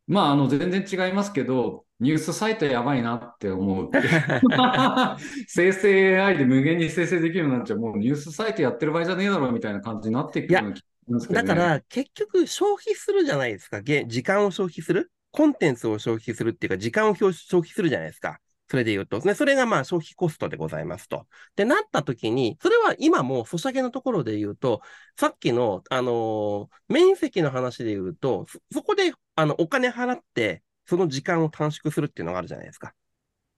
[0.06, 3.90] まあ、あの、全然違いますけど、ニュースサイトやばいなって思う。
[5.46, 11.46] 生成 AI で無限に生成できるようになっちゃう、もうニュースサイトやってる場合じゃねえだろみたいな感じになっていくような気がすけどね。
[11.48, 13.80] だから、結局、消費するじゃないですか。
[13.80, 15.10] ゲ時間を消費する？
[15.30, 18.38] コンテンツを消費するっていうか、時間を消消費するじゃないですか。
[18.68, 19.18] それで言うと。
[19.20, 21.26] ね、それがまあ消費コストでございますと。
[21.56, 24.80] で、なった時に、それは今もうソシャゲのところで言うと、
[25.18, 32.94] さっきの、あのー面積の話で言うと、そそこで、あの、お金払って、その時間を短縮するっていうのがあるじゃないですか。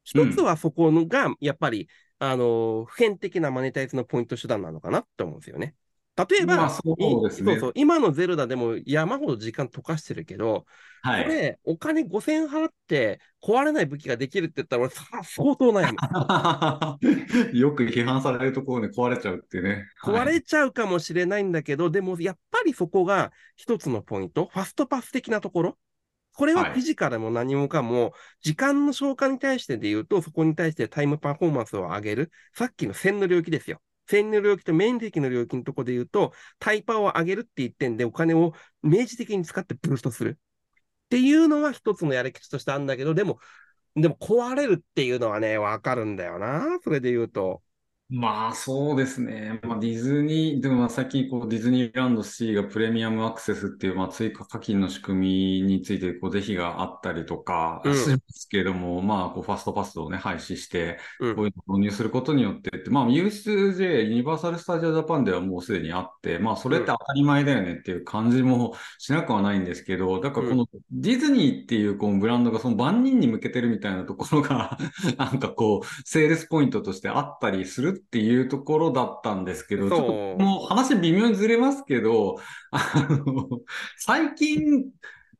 [0.04, 5.74] 一つはそこのが、やっぱり、あのー普遍的なマネタイズのポイント手段なのかなって思うんですよね。
[6.16, 10.64] 例えば、まあそうねいそうそう、今のゼルダでも山ほど時間溶かしてるけど、
[11.02, 11.24] はい。
[11.24, 17.58] これ、お金5000円払って壊れない武器ができるって言ったら、俺さ、相当悩む。
[17.58, 19.88] よく批判されるところで壊れちゃうっていうね。
[20.02, 25.78] 壊れちゃうかもしれないんだけど、でもやっぱりそこが一つのポイント、ファストパス的なところ。
[26.34, 32.30] これははいフィジカルも何もかも、時間の消化に対してで言うと、そこに対してタイムパフォーマンスを上げる。
[32.54, 33.80] さっきの線の領域ですよ。
[34.06, 40.38] 線の領域と面積の領域のところで言うと、タイパーを上げるって言ってんで、お金を明示的に使ってブーストする。
[41.06, 43.38] っていうのは一つのやり口としてあるんだけど、でも、
[43.94, 46.78] でも壊れるっていうのはね、わかるんだよな。
[46.82, 47.62] それで言うと。
[48.10, 49.60] まあそうですね。
[49.62, 57.94] まあ、ディズニー、でもまあ最近こうディズニーランド C がプレミアムアクセスっていうまあ追加課金の仕組みについてこう是非があったりとかうん。
[57.96, 61.34] しますけれども、まあこうファストパスをね廃止して、うん。
[61.34, 74.76] こういうのを導入することによってって、まあ USJ、ユニバーサル・スタジオ・ジャパンではもうすでにあって、まあそれって当たり前だよねっていう感じもしなくはないんですけど、だからこのディズニーっていうこうブランドがその万人に向けてるみたいなところが、
[75.16, 82.36] なんかこう、セールスポイントとしてあったりするっていうところだったんですけど、ちょっともう話微妙にずれますけど、
[82.70, 83.60] あの、
[83.98, 84.84] 最近、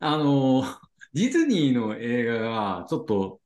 [0.00, 0.64] あの、
[1.12, 3.40] ディズニーの映画がちょっと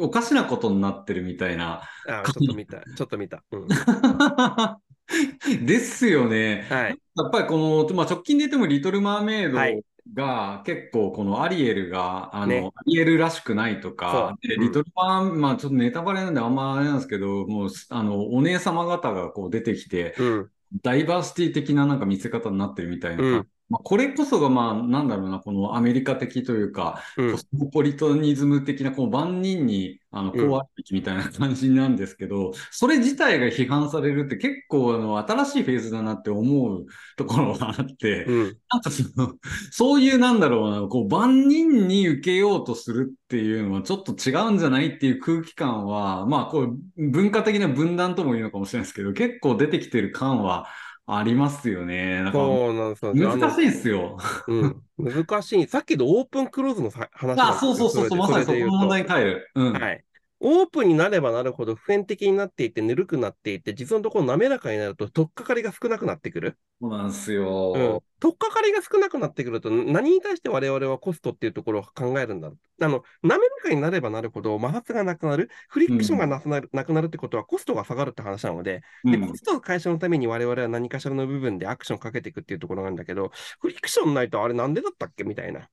[0.00, 1.82] おかしなことになってるみたいな。
[2.08, 2.82] あちょっと見た。
[2.96, 3.42] ちょっと見た。
[3.52, 3.68] うん。
[5.66, 6.66] ですよね。
[6.70, 6.98] はい。
[7.16, 9.82] やっぱりこの、まあ、直近で言っても、リトル・マーメイドはい
[10.14, 20.50] が結構、このアリエルが、あの、ねアリエルらしくないとか、ううんリトル・マー、まあ、ちょっとネタバレなんであんまあれなんですけど、もう、あの、お姉様方がこう出てきて、うん。
[20.82, 23.22] ダイバーシティ的ななんか見せ方になってるみたいな。
[23.22, 36.84] うんまあ、これこそが、まあ、なんだろうな、このアメリカ的というか、うんコスモポリタニズム的な、この万人に、あの、こうんうあるべきみたいな感じなんですけど、それ自体が批判されるって結構、あの、新しいフェーズだなって思う
[37.16, 38.56] ところがあって、うん。
[38.70, 39.32] なんかその、
[39.70, 50.66] そういうなんだろうな、こう、万人に受けようとするっていうのはちょっと違うんじゃないっていう空気感は、まあ、こう、文化的な分断とも言うのかもしれないですけど、結構出てきてる感は
[51.06, 52.22] ありますよね。
[52.22, 53.14] なんかそうなんですよ。
[53.14, 54.16] 難しいですよ。
[54.46, 54.82] うん。
[54.98, 55.66] 難しい。
[55.66, 59.50] さっきのオープンクローズのさ話あ、そうそうそうそう、まさにそこの問題に帰る。
[59.54, 59.72] うん。
[59.72, 60.04] はい。
[60.42, 66.58] オープンになればなるほど普遍的になっていって、ぬるくなっていって、実のところ滑らかになると、取っかかりが少なくなってくる。
[66.80, 67.32] そうなんです
[67.74, 68.02] うんよ。。
[68.20, 72.84] 取っかかりが少なくなってくると、何に対して我々はコストっていうところを考えるんだろう。
[72.84, 85.68] あの、滑らかになればなるほど摩擦がなくなる、フリクションがなくなる,、なくなるってことはコストが下がるって話なので、で、うんコスト解消のために我々は何かしらの部分でアクションをかけていくっていうところなんだけど、フリクションないとあれなんでだったっけみたいな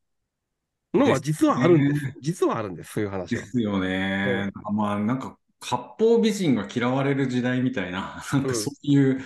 [0.93, 2.13] のは実はあるんです。
[2.21, 3.41] 実はあるんです、そういう話は。
[3.41, 4.51] ですよね。
[4.73, 9.21] まあ、なんか、割烹美人が嫌われる時代みたいな、なんかそういう、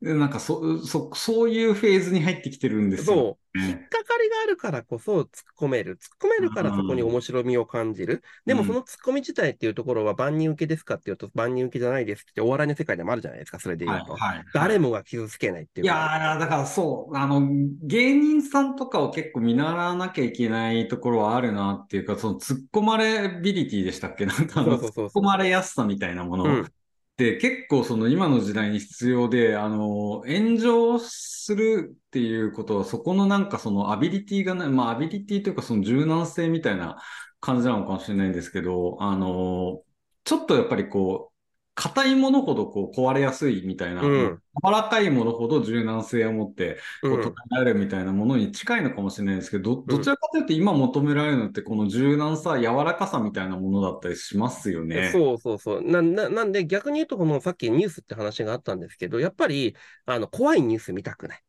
[0.00, 3.58] なんかそ、そ、そういうフェーズに入ってきてるんですよそう。
[3.58, 3.88] 引っね。
[3.90, 5.26] かかりがあるからこそ突っ
[5.58, 5.96] 込める。
[5.96, 8.22] 突っ込めるからそこに面白みを感じる。
[8.44, 14.14] でもその突っ込み自体っていうところは万人受けですかっていうと万人受けじゃないですってお笑いの世界でもあるじゃないですか、それで言うと。
[14.14, 14.44] はい。
[14.52, 15.98] 誰もが傷つけないっていいうか。
[15.98, 17.48] やー、だからそう、あの、
[17.82, 24.26] 芸人さんとかを結構見習わなきゃいけないところはあるなっていうか、その突っ込まれビリティでしたっけ？
[24.26, 26.44] なんか突っ込まれやすさみたいなもの。
[26.44, 26.72] うん
[27.16, 37.00] で、結構その今の時代に必要で、あの、炎上するっていうことは、そこのなんかそのアビリティがない、まあアビリティというかその柔軟性みたいな
[37.40, 39.82] 感じなのかもしれないんですけど、あの、
[40.24, 41.35] ちょっとやっぱりこう、
[41.76, 55.10] 硬いものほどこう壊れやすいみたいな、うん柔らかいものほど柔軟性を持ってこううん捉えられるみたいなものに近いのかもしれないですけど、どちらかというと今求められるのってこの柔軟さ、柔らかさみたいなものだったりしますよね。
[55.12, 56.30] そうそうそうなな。
[56.30, 61.42] なんで逆に言うと、このさっきニュースって話があったんですけど、やっぱりあの怖いニュース見たくない。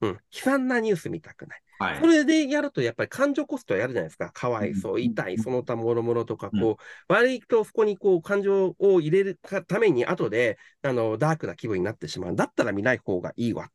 [0.00, 0.10] うん。
[0.10, 1.62] 悲惨なニュース見たくない。
[1.78, 2.06] はいそ。
[2.06, 4.30] れでやると、やっぱり感情コストやるじゃないですか。
[4.32, 12.36] かわいそうう、ん痛い、その他もろもろとか、うんこう、割とそこにこう、感情を入れるかために、後で、あの、ダークな気分になってしまう。
[12.36, 13.70] だったら見ない方がいいわ。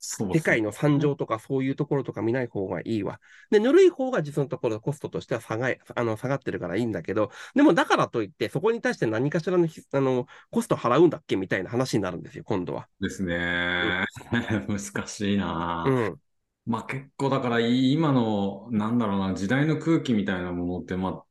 [0.00, 3.20] そう世界の惨状とか、そういうところとか見ない方がいいわ。
[3.50, 12.88] で、ぬるい方が実のところコストとしては下があの下がってるからいいんだけど、でもだからといって、そこに対して何かしらのひあのコスト払うんだっけみたいな話になるんですよ、今度は。
[13.00, 14.04] ですね。
[14.68, 16.20] 難しいな、うん。
[16.68, 21.24] まあ結構だから今のなんだろうな時代の空気みたいなものってまあ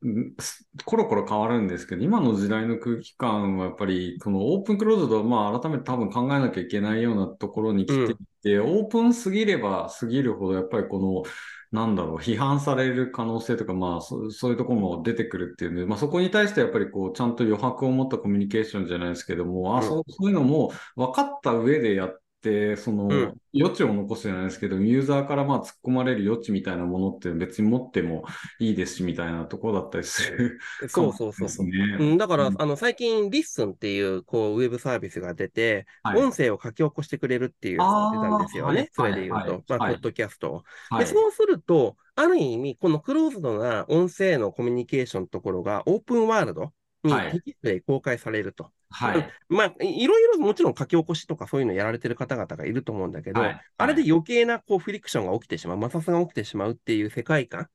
[0.84, 11.22] コロコロ変わるんですけど今の時代の空気感はやっぱりこのオープンクローズドはまあ改めて多分考えなきゃいけないようなところに来ていて、オープンすぎればすぎるほどやっぱりこの
[11.70, 19.86] なんだろう、批判される可能性とか、まあそ、そういうところも出てくるっていうので、まあそこに対してやっぱりこう、ちゃんと余白を持ったコミュニケーションじゃないですけども、あ、うん。
[19.86, 22.27] そう、そういうのも分かった上でやって、
[22.76, 28.24] その、うん余地を残すじゃないですけど、ユーザーからまあ突っ込まれる余地みたいなものって別に持っても
[28.60, 31.48] いいですし、みたいなところだったりする そうそうそう。
[31.48, 31.96] ですね。
[31.98, 38.90] うん、だから、うんあの、最近、リッスンっていう、こう、ウェブサービスが出て、はい音声を書き起こしてくれるっていうやつが出たんですよね。
[38.92, 40.62] それで言うと、はいはいまあ、はいポッドキャストを。
[40.90, 41.06] で、はい。
[41.06, 46.72] そうすると、ある意味、このクローズドな音声のコミュニケーションのところが、オープンワールド
[47.04, 48.70] にはいテキストで公開されると。
[48.90, 49.28] はい。
[49.48, 57.68] まあ、いいろいろもちろん書き起こしとかそういうのやられてる方々がいると思うんだけど、はいあれで余計なこうフリクションが起きてしまう、摩擦が起きてしまうっていう世界観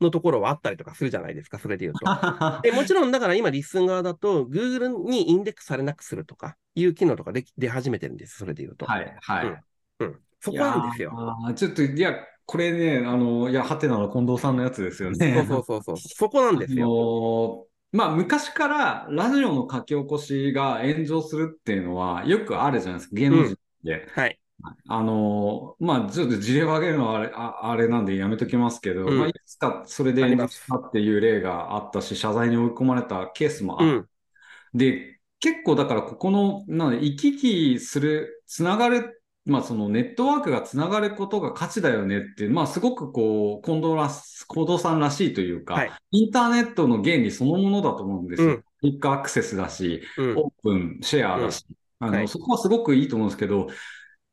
[0.00, 2.04] のところはあったりとかするじゃないですか、それで言うと。
[2.62, 8.86] でもちろん、だから今、リッスン側だと、Google にインデックスされなくするとかいう機能とかで出始めてるんです、それで言うと。
[8.86, 9.46] はい、はい。
[9.46, 9.56] うん
[10.00, 10.20] うん。
[10.40, 11.12] そこなんですよ。
[11.44, 12.14] あちょっと、いや、
[12.46, 15.34] これね、あの、いや、ハテナの近藤さんのやつですよね。
[15.34, 15.96] そうそうそうそう。
[15.98, 17.66] そこなんですよ。
[17.92, 24.06] まあ、昔からラジオの書き起こしが炎上するっていうのはよくあるじゃないですか、芸能人で。
[24.14, 24.38] はい。
[24.88, 34.08] あのまあ、ちょっと事例を挙げるのはあれああれなんでやめときますけど、うんまあ、いくつかそれで炎上したっていう例があったし、謝罪に追い込まれたケースもあっうん。
[34.74, 39.17] で、結構だからここの、なんで行き来する、つながる、
[39.48, 45.92] まあそのネットワークがつながることが価値だよねって、まあすごくこう、近藤らす、近藤さんらしいというか、はい。
[46.10, 48.48] インターネットの原理そのものだと思うんですよ。
[48.48, 48.56] うん。
[48.58, 50.36] クリックアクセスだし、うん。
[50.36, 51.64] オープン、シェアだし、
[51.98, 52.28] あの、はい。
[52.28, 53.68] そこはすごくいいと思うんですけど、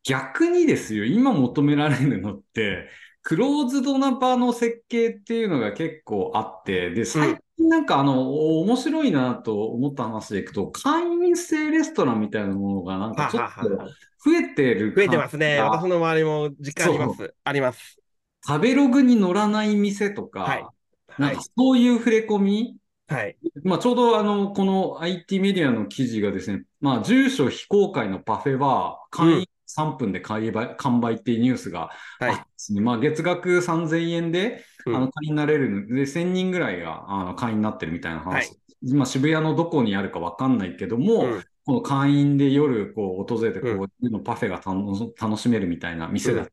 [0.03, 2.89] 逆にですよ、今求められるのって、
[3.21, 13.89] クローズドな場の設計っていうのが結構あって、で、最近なんかあの、面白いなと思った話でいくと、会員制レストランみたいなものがなんかちょっとは
[14.25, 15.59] 増えてる増えてますね。
[15.59, 17.33] 私の周りも実感あります。
[17.43, 17.99] あります。
[18.45, 20.75] 食べログに載らない店とか、はいはい
[21.17, 21.41] なんか。
[21.57, 23.37] そういう触れ込み、はい。
[23.63, 38.33] まあ、ちょうどあの、この IT メディアの記事がですね、まあ、住所非公開のパフェは、会員3分で完売完売っていうニュースがあはいってですね、まあ、月額3000円で、うんあの、会員になれるので、1000人ぐらいが、あの、会員になってるみたいな話。
[38.33, 38.49] はい
[38.93, 46.43] まあ、渋谷のどこにあるかわかんないけども、うんこの会員で夜、こう、訪れて、こうのパフェが楽楽しめるみたいな店だ。
[46.43, 46.49] うん。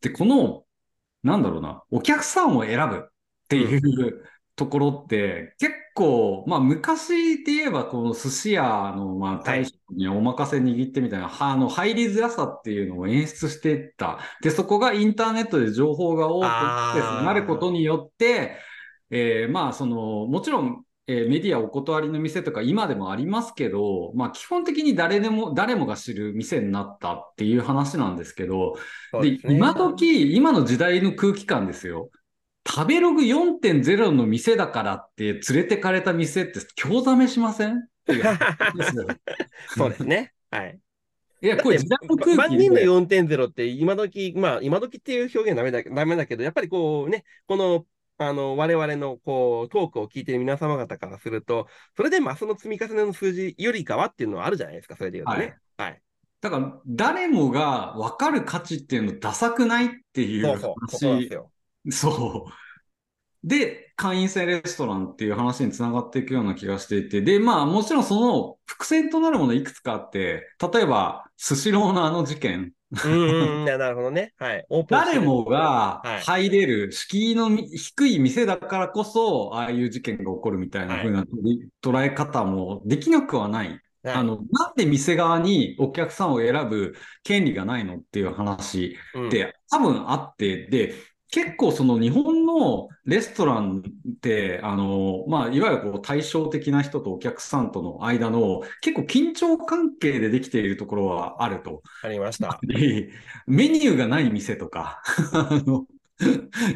[0.00, 0.64] で、この、
[1.22, 3.08] なんだろうな、お客さんを選ぶっ
[3.48, 4.22] ていう、
[4.56, 8.62] ところって、結構、まあ昔で言えばこの寿司屋
[8.96, 14.18] のまあ大将にお任せ握ってみたいな、はあの入りづらさっていうのを演出していった。
[14.42, 18.56] で、そこがインターネットで情報が多くなることによって、
[19.10, 28.76] えーまあその、もちろん、えーメディアお断りの店とか今でもありますけど、まあ基本的に誰でも、誰もが知る店になったっていう話なんですけど、
[29.12, 32.10] で、ね今時、今の時代の空気感ですよ。
[32.68, 37.88] 食べログ4.0の店だからって連れてかれた店って興ざめしません？
[39.68, 40.32] そうですね。
[40.50, 40.78] はい。
[41.42, 42.84] いや、これ時代の空気万人ので。
[42.84, 47.86] 4.0って今時、まあ今時っていう表現はダメだダメだけど、やっぱりこうね、この、
[48.18, 55.56] あの、我々のこう、トークを聞いている皆様方からすると、それでマスの積み重ねの数字よりかはっていうのはあるじゃないですか、それで言うとね。
[55.76, 56.02] はい。
[56.40, 61.34] だから、誰もが分かる価値っていうのダサくないっていうそうそう、そこなんです話。
[61.34, 61.52] よ。
[61.90, 62.52] そう。
[63.46, 72.72] で、会員制レストランっていう話につながっていくような気がしていて、で、まあもちろんその伏線となるものいくつかあって、例えば、スシローのあの事件、
[73.04, 74.32] うんうんうん、ななるほどね。
[74.38, 74.66] はい。
[74.68, 81.24] オープンしてる誰もがはい入れる敷居のみ低い店だからこそ、ああいう事件が起こるみたいな風な
[81.82, 83.68] 捉え方もできなくはない。
[83.68, 90.94] はいあの、なんで店側にお客さんを選ぶ権利がないのっていう話うんって多分あって、で、
[91.30, 101.82] 結構その日本のレストランって、あの、まあ、いわゆるこう対照的な人とお客さんとの間の結構緊張関係でできているところはあると。
[102.02, 102.58] ありました。
[102.62, 103.10] で
[103.46, 105.86] メニューがない店とか、 あの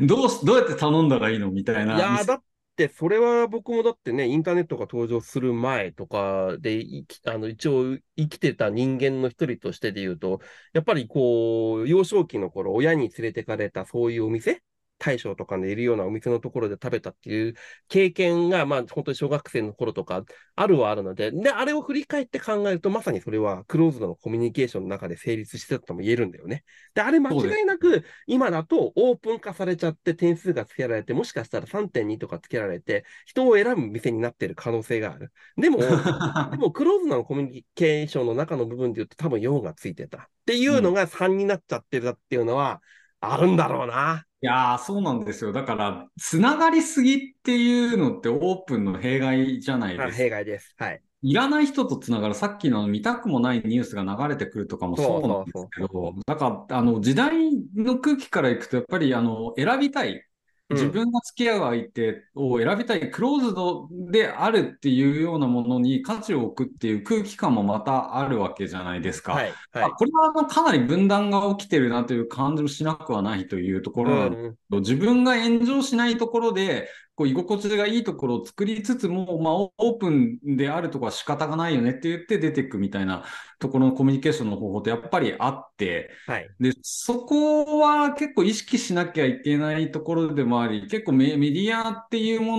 [0.02, 1.96] どうし、どうやって頼んだらいいのみたいな。
[1.96, 2.44] いやー、だって、
[2.88, 6.84] それは僕もだってね、インターネットが登場する前とかで、
[7.26, 10.40] あの一応生きてた人間の一人としてで言うと、
[10.72, 14.62] やっぱりこう、幼少期の頃、親に連れてかれたそういうお店、
[15.00, 17.54] 大将とかでいるようなお店のところで食べたっていう
[17.88, 20.22] 経験が、まあ本当に小学生の頃とか
[20.54, 26.64] あるはあるので、で、あれを振り返って考えると、まさにそれはクローズドのコミュニケーションの中で成立してたとも言えるんだよね。
[26.94, 35.32] で、あれ間違いなく、今だとオープン化されちゃって点数がつけられて、もしかしたら3.2とかつけられて、人を選ぶ店になっている可能性がある。
[35.56, 35.78] でも、
[36.50, 40.18] でもクローズドのコミュニケーションの中の部分で言うと多分4がついてた。
[40.18, 42.82] っていうのが3になっちゃってたっていうのは、
[43.20, 44.24] あるんだろうな。
[44.42, 45.52] いやー、そうなんですよ。
[45.52, 50.24] だから、つながりすぎっていうのってオープンの弊害じゃないあですか。
[50.24, 50.74] 弊害です。
[50.78, 51.02] はい。
[51.22, 60.26] いらない人とつながる、さっきの見たくもないニュースが流れてくるとかもそうなんですけど、だから、あの、時代の空気からいくと、やっぱり、あの、選びたい。
[60.70, 69.32] 自分が付き合う相手を選びたい、クローズドであるっていうようなものに価値を置くっていう空気感もまたあるわけじゃないですか。
[69.32, 69.52] はい。
[69.72, 69.90] あはい。
[69.92, 76.88] これはかなり分断が起きてるなという感じもしなくはないというところうん自分が炎上しないところで、
[77.20, 83.24] こう居心地がいいところを作りつつも、まあ、オープンであるところは仕方がないよねって言って出ていくみたいな
[83.58, 92.56] ところのコミュニケーションの方法ってやっぱりあって、はい、で、そこは結構意識しなきゃいけないところでもあり、結構メディアっていうも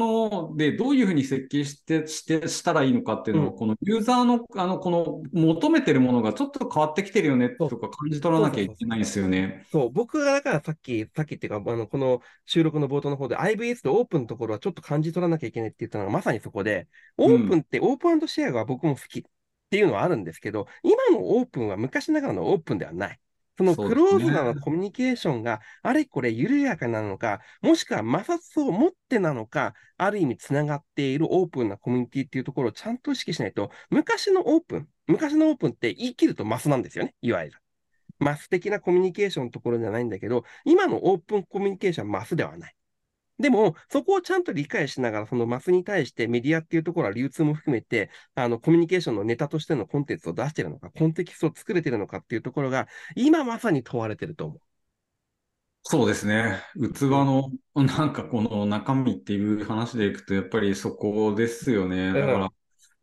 [0.52, 9.66] のでどういうふうに設計してして、したらいいのかっていうのを、うん、このユーザーの、あの、この求めてるものがちょっと変わってきてるよねとか感じ取らなきゃいけないんですよね。
[9.72, 9.90] そう。
[9.92, 16.88] 僕がだからさっき、さっきっていうか、あの、この収録の冒頭の方で IBS でオープンのところはちょっと感じ取らなきゃいけないって言ったのがまさにそこで、
[17.18, 19.24] オープンってオープンシェアが僕も好きっ
[19.70, 23.20] ていうのはあるんですけど、今のオープンは昔ながらのオープンではない。
[23.58, 37.58] そのクローズなのコミュニケーションがあれこれ緩やかなのか、もしくは摩擦を持ってなのか、ある意味つながっているオープンなコミュニティっていうところをちゃんと意識しないと、昔のオープン、昔のオープンって言い切るとマスなんですよね、いわゆる。
[38.20, 42.76] マス的なコミュニケーションのところじゃないんだけど、今のオープンコミュニケーションはマスではない。
[43.42, 54.62] でも、そこをちゃんと理解しながら、そのマスに対してメディアっていうところは流通も含めて、あの、コミュニケーションのネタとしてのコンテンツを出してるのか、コンテキストを作れてるのかっていうところが、今まさに問われてると思う。
[55.84, 56.62] そうですね。
[56.76, 62.14] 器の、なんかこの中身っていう話でいくと、やっぱりそこですよね。
[62.14, 62.54] だから、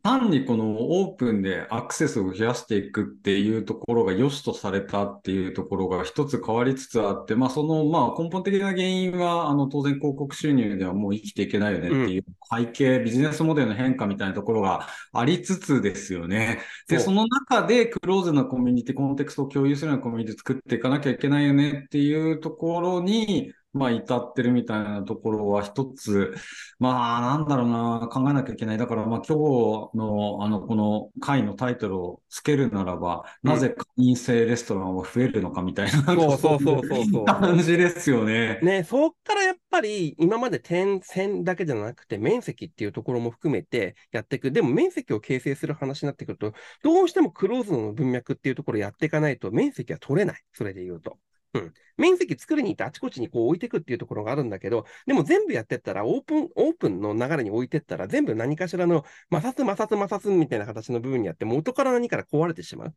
[0.09, 16.59] 単にこのオープンでアクセスを増やしていくっていうところが良しとされたっていうところが一つ変わりつつあって、まあそのまあ根本的な原因はあの当然広告収入ではもう生きていけないよねっていう背景、うん、ビジネスモデルの変化みたいなところがありつつですよね。
[16.87, 26.33] で、その中でクローズなコミュニティ、コンテクストを共有するようなコミュニティ作っていかなきゃいけないよねっていうところに、まあ、至ってるみたいなところは一つ、
[26.79, 28.77] まあ、なんだろうな、考えなきゃいけない。
[28.79, 38.59] だから、まあ、今日の、あの、この回のタイトルをつけるならば、うん、なぜ会員制レストランは増えるのかみたいな、そうそうそうそう感じですよね。
[38.63, 44.51] ね、そっからやっぱり、今まで点線だけじゃなくて、面積っていうところも含めてやっていく。
[44.51, 50.41] でも、面積を形成する話になってくると、どうしてもクローズの文脈っていうところをやっていかないと、面積は取れない。
[50.53, 51.19] それで言うと。
[51.53, 51.73] うん。
[51.97, 62.93] 面積作りに行ってあちこちにこう置いていくっていうところがあるんだけど、でも全部やってったら、オープン、オープンの流れに置いてったら、全部何かしらの摩擦、摩擦、摩擦みたいな形の部分にあって、元から何から壊れてしまう。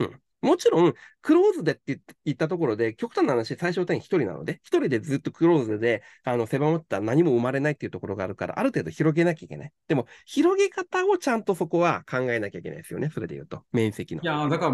[0.00, 0.20] うん。
[0.42, 9.72] もちろん、クローズでって言ったところで、極端な話、最小単位一人なので、一人でずっとクローズで、あの、狭まったら何も生まれないっていうところがあるから、ある程度広げなきゃいけない。
[9.86, 13.10] でも、広げ方をちゃんとそこは考えなきゃいけないですよね。
[13.14, 13.62] それで言うと。
[13.70, 14.22] 面積の。
[14.22, 14.72] いや、だから、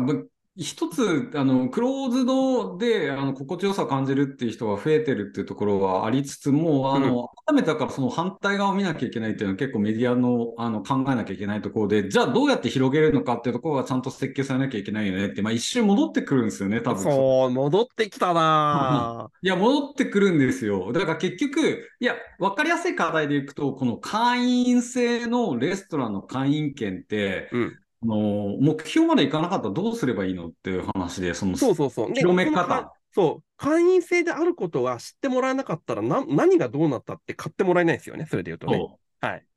[0.61, 17.05] 一つ、あの、クローズドで、あの、心地よさを感じるっていう人が増えてるっていうところはありつつも、あの、改めてだからその反対側を見なきゃいけないっていうのは結構メディアの、あの、考えなきゃいけないところで、じゃあどうやって広げるのかっていうところがちゃんと設計されなきゃいけないよねって、まあ一瞬戻ってくるんですよね、多分。
[17.05, 20.93] そう、戻ってきたな いや、戻ってくるんですよ。
[20.93, 32.13] だから結局、いや、わかりやすい課題でいくと、この会員制のレストランの会員権って、うんあの、目標までいかなかったらどうすればいいのっていう話で、その、そうそうそう。
[32.15, 32.93] 広め方。
[33.13, 33.45] そう。
[33.57, 38.27] 会員制であることは知ってもらえなかったらな、何がどうなったって買ってもらえないですよね。
[38.27, 38.85] それで言うとね。
[39.21, 39.48] はい。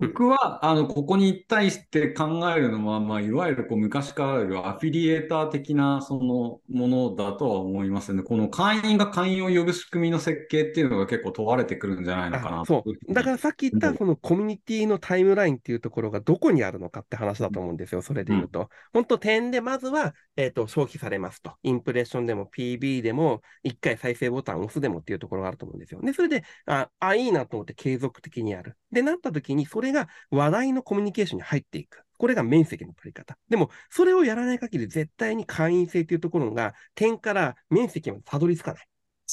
[0.00, 8.22] 僕は、あの、ここに対して考えるのは、まあ、いわゆるこう昔からあるアフィリエーター的なそのものだとは思いますね。
[8.22, 13.12] この会員が会員を呼ぶ仕組みの設計っていうのが結構問われてくるんじゃないのかなそう。
[13.12, 18.00] だからさっき言ったそのコミュニティのタイムラインっていうところがどこにあるのかって話だと思うんですよ。
[18.00, 18.60] それで言うと。
[18.60, 21.52] うん、本当点でまずは、えっ、ー、と、消費されますと。
[21.62, 26.00] インプレッションでも PB でも、一回再生ボタンを押すでもっていうところがあると思うんですよ。
[26.00, 28.76] で、それで、あ、あ、いいなと思って継続的にやる。
[28.90, 32.04] で、なった時に、それが話題のコミュニケーションに入っていく。
[32.18, 33.38] これが面積の取り方。
[33.48, 38.86] でも、それをやらない限り絶対に会員制というところが点から面積までたどり着かない。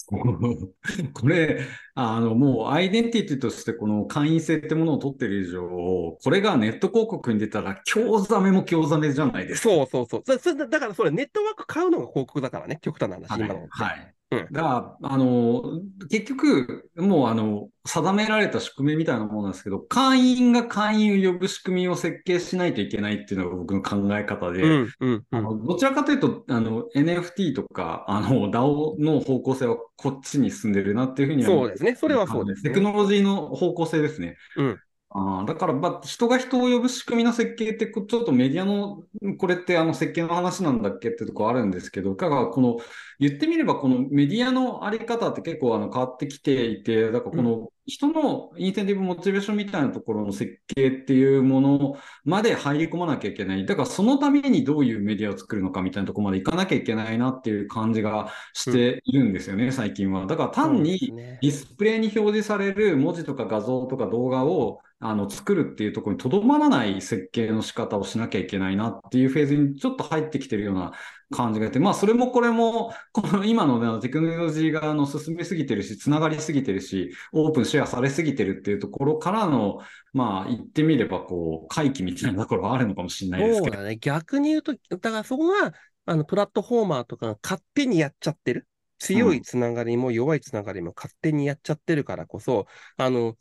[1.13, 1.61] これ、
[1.95, 9.69] あの、もうアイデンティティとしてこの会員制ってものを取ってる以上、これがネット広告に出たら、興ざめも興ざめじゃないですか。
[9.69, 10.69] そうそうそう。
[10.69, 13.67] だからそれネットワーク買うのが広告だからね、極端な話、はい、今の。
[13.69, 13.99] はい。
[13.99, 15.63] うん、だから、あの、
[16.09, 31.95] 結局、もう、あの、定められた仕組みみたいなものなんですけど、会員が会員を呼ぶ仕組みを設計しないといけないっていうのが僕の考え方で、うんうんうん、あのどちらかというと、あの、NFT とか、あの、DAO の方向性はこっちに進んでるなっていうふうにそうですね。
[31.95, 34.35] それはそうです、ね、テクノロジーの方向性ですね。
[34.57, 34.79] うん。
[35.09, 39.03] あだから、まあ、人が人を呼ぶ仕組みの設計って、ちょっとメディアの、
[39.37, 42.77] これってあの設計の話なんだっけってとこあるんですけど、かが、この、
[43.19, 53.65] 言ってみれば、このメディアのあり方って結構あの変わってきていて、だからこの、人のインセンティブモチベーションみたいなところの設計っていうものまで入り込まなきゃいけない。
[53.65, 60.25] だからそのためにどういうメディアを作るのかみたいなところまで行かなきゃいけないなっていう感じがしているんですよね、うん、最近は。
[60.25, 70.93] だから単にディスプレイに表示される文字とか画像とか動画をあの、作るっていうところにとどまらない設計の仕方をしなきゃいけないなっていうフェーズにちょっと入ってきてるような
[71.31, 79.79] 感じがあって、まあ、それもこれも、この今の、ね、テクノロジーがあの進めすぎてるし、つながりすぎてるし、オープンシェアされすぎてるっていうところからの、
[80.13, 83.81] まあ、言ってみれば、こう、回帰みたいなところはあるのかもしれないですけど。
[83.81, 83.97] ね。
[83.97, 85.73] 逆に言うと、だからそこが、
[86.05, 88.67] あの、プラットフォーマーとかが勝手にやっちゃってる。
[88.99, 92.65] 強いつながりも弱いつながりも勝手にやっちゃってるからこそ、
[92.97, 93.35] あの、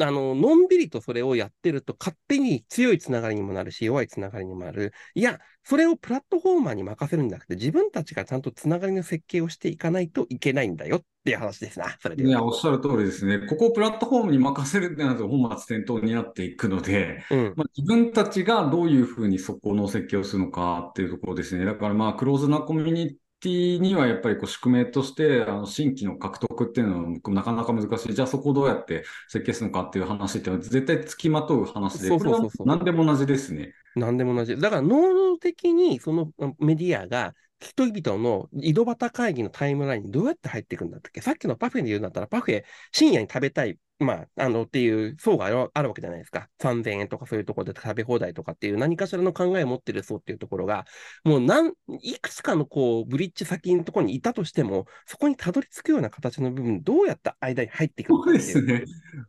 [0.00, 4.92] あの、のんびりとそれをやってると、勝手に強いつながりにもなるし、弱いつながりにもなる。
[5.14, 12.22] いや、それをプラットフォーマーに任せるんじゃなくて、自分たちがちゃんとつながりの設計をしていかないといけないんだよっていう話ですな、それで。
[12.22, 13.40] いや、おっしゃる通りですね。
[13.48, 21.64] ここをプラットフォームに任せるってなると本末転倒になっていくので、うん、まあ、自分たちがどういうふうにそこの設計をするのかっていうところですね。
[21.64, 28.14] だからまあ、クローズなコミュニティにはやっぱりこう宿命として、あの新規の獲得っていうのはなかなか難しい。
[28.14, 33.72] じゃあそこをどうやって設計するのかっていう話って絶対付きまとう話で、そうそうそうそう何でも同じですね。
[33.96, 34.56] 何でも同じ。
[34.56, 41.20] だから能動的にそのメディアが人々の井戸端会議のタイムラインにどうやって入っていくんだっけ？
[41.20, 45.50] さっきのパフェで言うんだったら、パフェ深夜に食べたいまあ、あの、っていう層があ
[45.82, 46.50] るわけじゃないですか。
[46.60, 50.84] 3000円とかそういうところで食べ放題とかっていう何かしらの考えを持ってる層っていうところが、
[51.24, 51.72] もう何、
[52.02, 58.84] いくつかのこう、ブリッジ先のところにいたとしても、そこにたどり着くような形の部分、どうやった間に入っていくのかそうですね。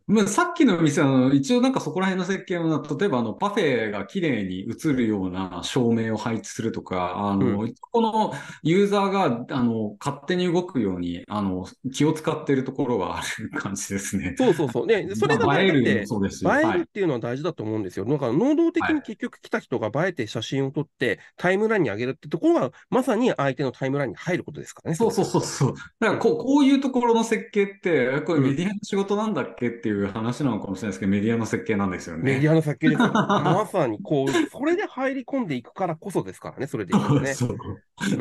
[0.08, 8.32] まあ、さっきの店は、一応なんかそこら辺の設計は、例えばあの、パフェが綺麗に映るような照明を配置するとか、あの、うん、この
[8.62, 14.34] ユーザーが、あの、勝手に動くように、あの、気を使っているところがある感じですね。
[14.38, 14.86] そうそうそう。
[14.86, 18.06] ね、 それが、ね、映える映えるっていうのは大事だと思うんですよ。
[18.06, 24.94] だから能動的に結局来た人が映えて写真を撮って、タイムラインに上げるってところが、まさに相手のタイムラインに入ることですからね。
[24.96, 25.74] そうそうそうそう。
[26.00, 32.22] だからこうこういうところの設計って、これメディアの仕事なんだっけっていう話なのかもしれないですけど、メディアの設計なんですよね。
[32.22, 33.10] メディアの設計ですよ。
[33.12, 37.34] まさにこう、それで入り込んでいくからこそですからね、それでいくね。
[37.34, 37.58] そう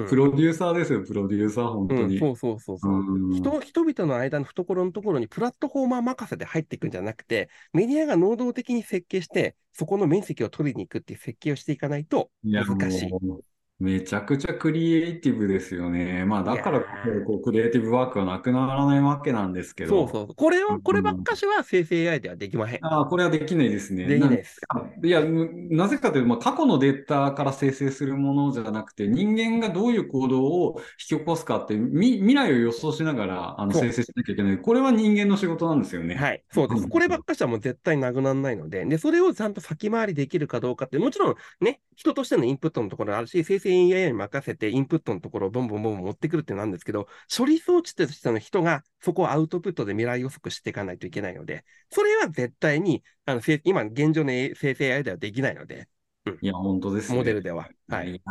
[0.10, 2.18] プロデューサーですよ、プロデューサー、本当に。
[2.18, 3.04] そうそうそうそう、
[3.34, 3.60] 人。
[3.62, 13.08] 人々の間の懐のところにプラットフォーマー任せで入っていくんじゃなくて、メディアが能動的に設計して、そこの面積を取りに行くっていう設計をしていかないと難しい。
[13.08, 13.12] い
[13.80, 16.26] めちゃくちゃクリエイティブですよね。
[16.26, 16.80] まあ、だから
[17.28, 20.08] こうクリエイティブワークはなくならないわけなんですけど。
[20.08, 20.36] そうそう。
[20.36, 22.80] これを、こればっかしは生成 AI ではできません。
[22.82, 24.06] ああ、これはできないですね。
[24.06, 24.60] できないです。
[25.04, 30.78] いや、なぜかというと、まあ、過去のデータから生成するものじゃなくて、人間がどういう行動を
[31.10, 34.58] 引き起こすかって、み未来を予想しながらあの生成しなきゃいけない。
[34.58, 36.16] これは人間の仕事なんですよね。
[36.16, 36.44] はい。
[36.52, 36.88] そうです。
[36.88, 55.88] こればっかしはもう絶対なくならないので、で、それをちゃんと先回りできるかどうかって、もちろんね、人としてのインプットのところあるし、生成 AI に任せせてインプットのところをボンボンボン持ってくるってなんですけど、処理装置としての人がそこをアウトプットで未来予測していかないといけないので、それは絶対に、あの今現状の生成 AI ではできないので、
[56.26, 57.70] うん、いや、本当です、ね、モデルでは。
[57.90, 58.22] はい。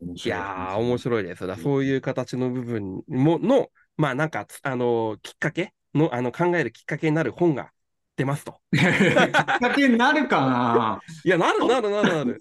[0.00, 1.46] いやー、面白いです。
[1.46, 7.72] だそういう形の部分もの、まあなんか、あのー、きっかけの、あの、考えるきっかけになる本が
[8.16, 8.60] 出ますと。
[8.72, 12.38] きっかけになるかな いや、なるなるなるなる。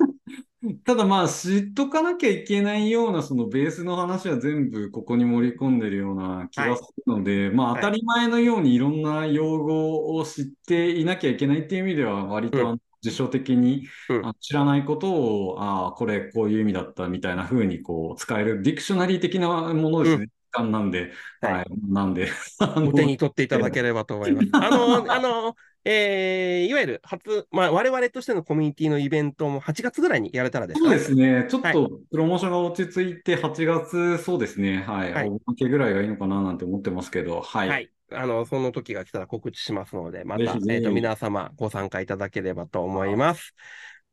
[0.86, 20.28] ただまあ知っとかなきゃいけないようなそのベースの話は全部ここに盛り込んでるような気がするので、はい、まあ当たり前のようにいろんな用語を知っていなきゃいけないっていう意味では割と辞書的に、うん、知らないことを、ああ、これこういう意味だったみたいな風にこう使えるディクショナリー的なものですね。
[20.60, 21.12] うん、なんで、
[21.42, 22.30] はい、はい、なんで。
[22.60, 24.50] お手に取っていただければと思います。
[24.54, 25.56] あの、あの、
[25.90, 31.48] えー、いわゆる初、まあ、我々としてのコミュニティのイベントも8月ぐらいにやれたらですか、ね、そうですね。
[31.50, 34.84] ちょっとプロモーションが落ち着いて、8月、そうですね。
[34.86, 35.14] はい。
[35.14, 37.70] はい、おまけぐらいがいいのかななんて思ってますけど、はい。
[37.70, 37.90] はい。
[38.12, 43.54] あの、その時が来たら告知しますので、また、えっ、ー、と、皆様ご参加いただければと思います。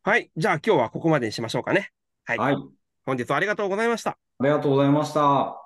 [0.05, 0.31] はい。
[0.37, 1.91] じゃあ今日はここまでにしましょうかね。
[2.25, 2.39] はい。
[2.39, 2.57] はい、
[3.05, 4.11] 本日はありがとうございました。
[4.11, 5.64] ありがとうございました。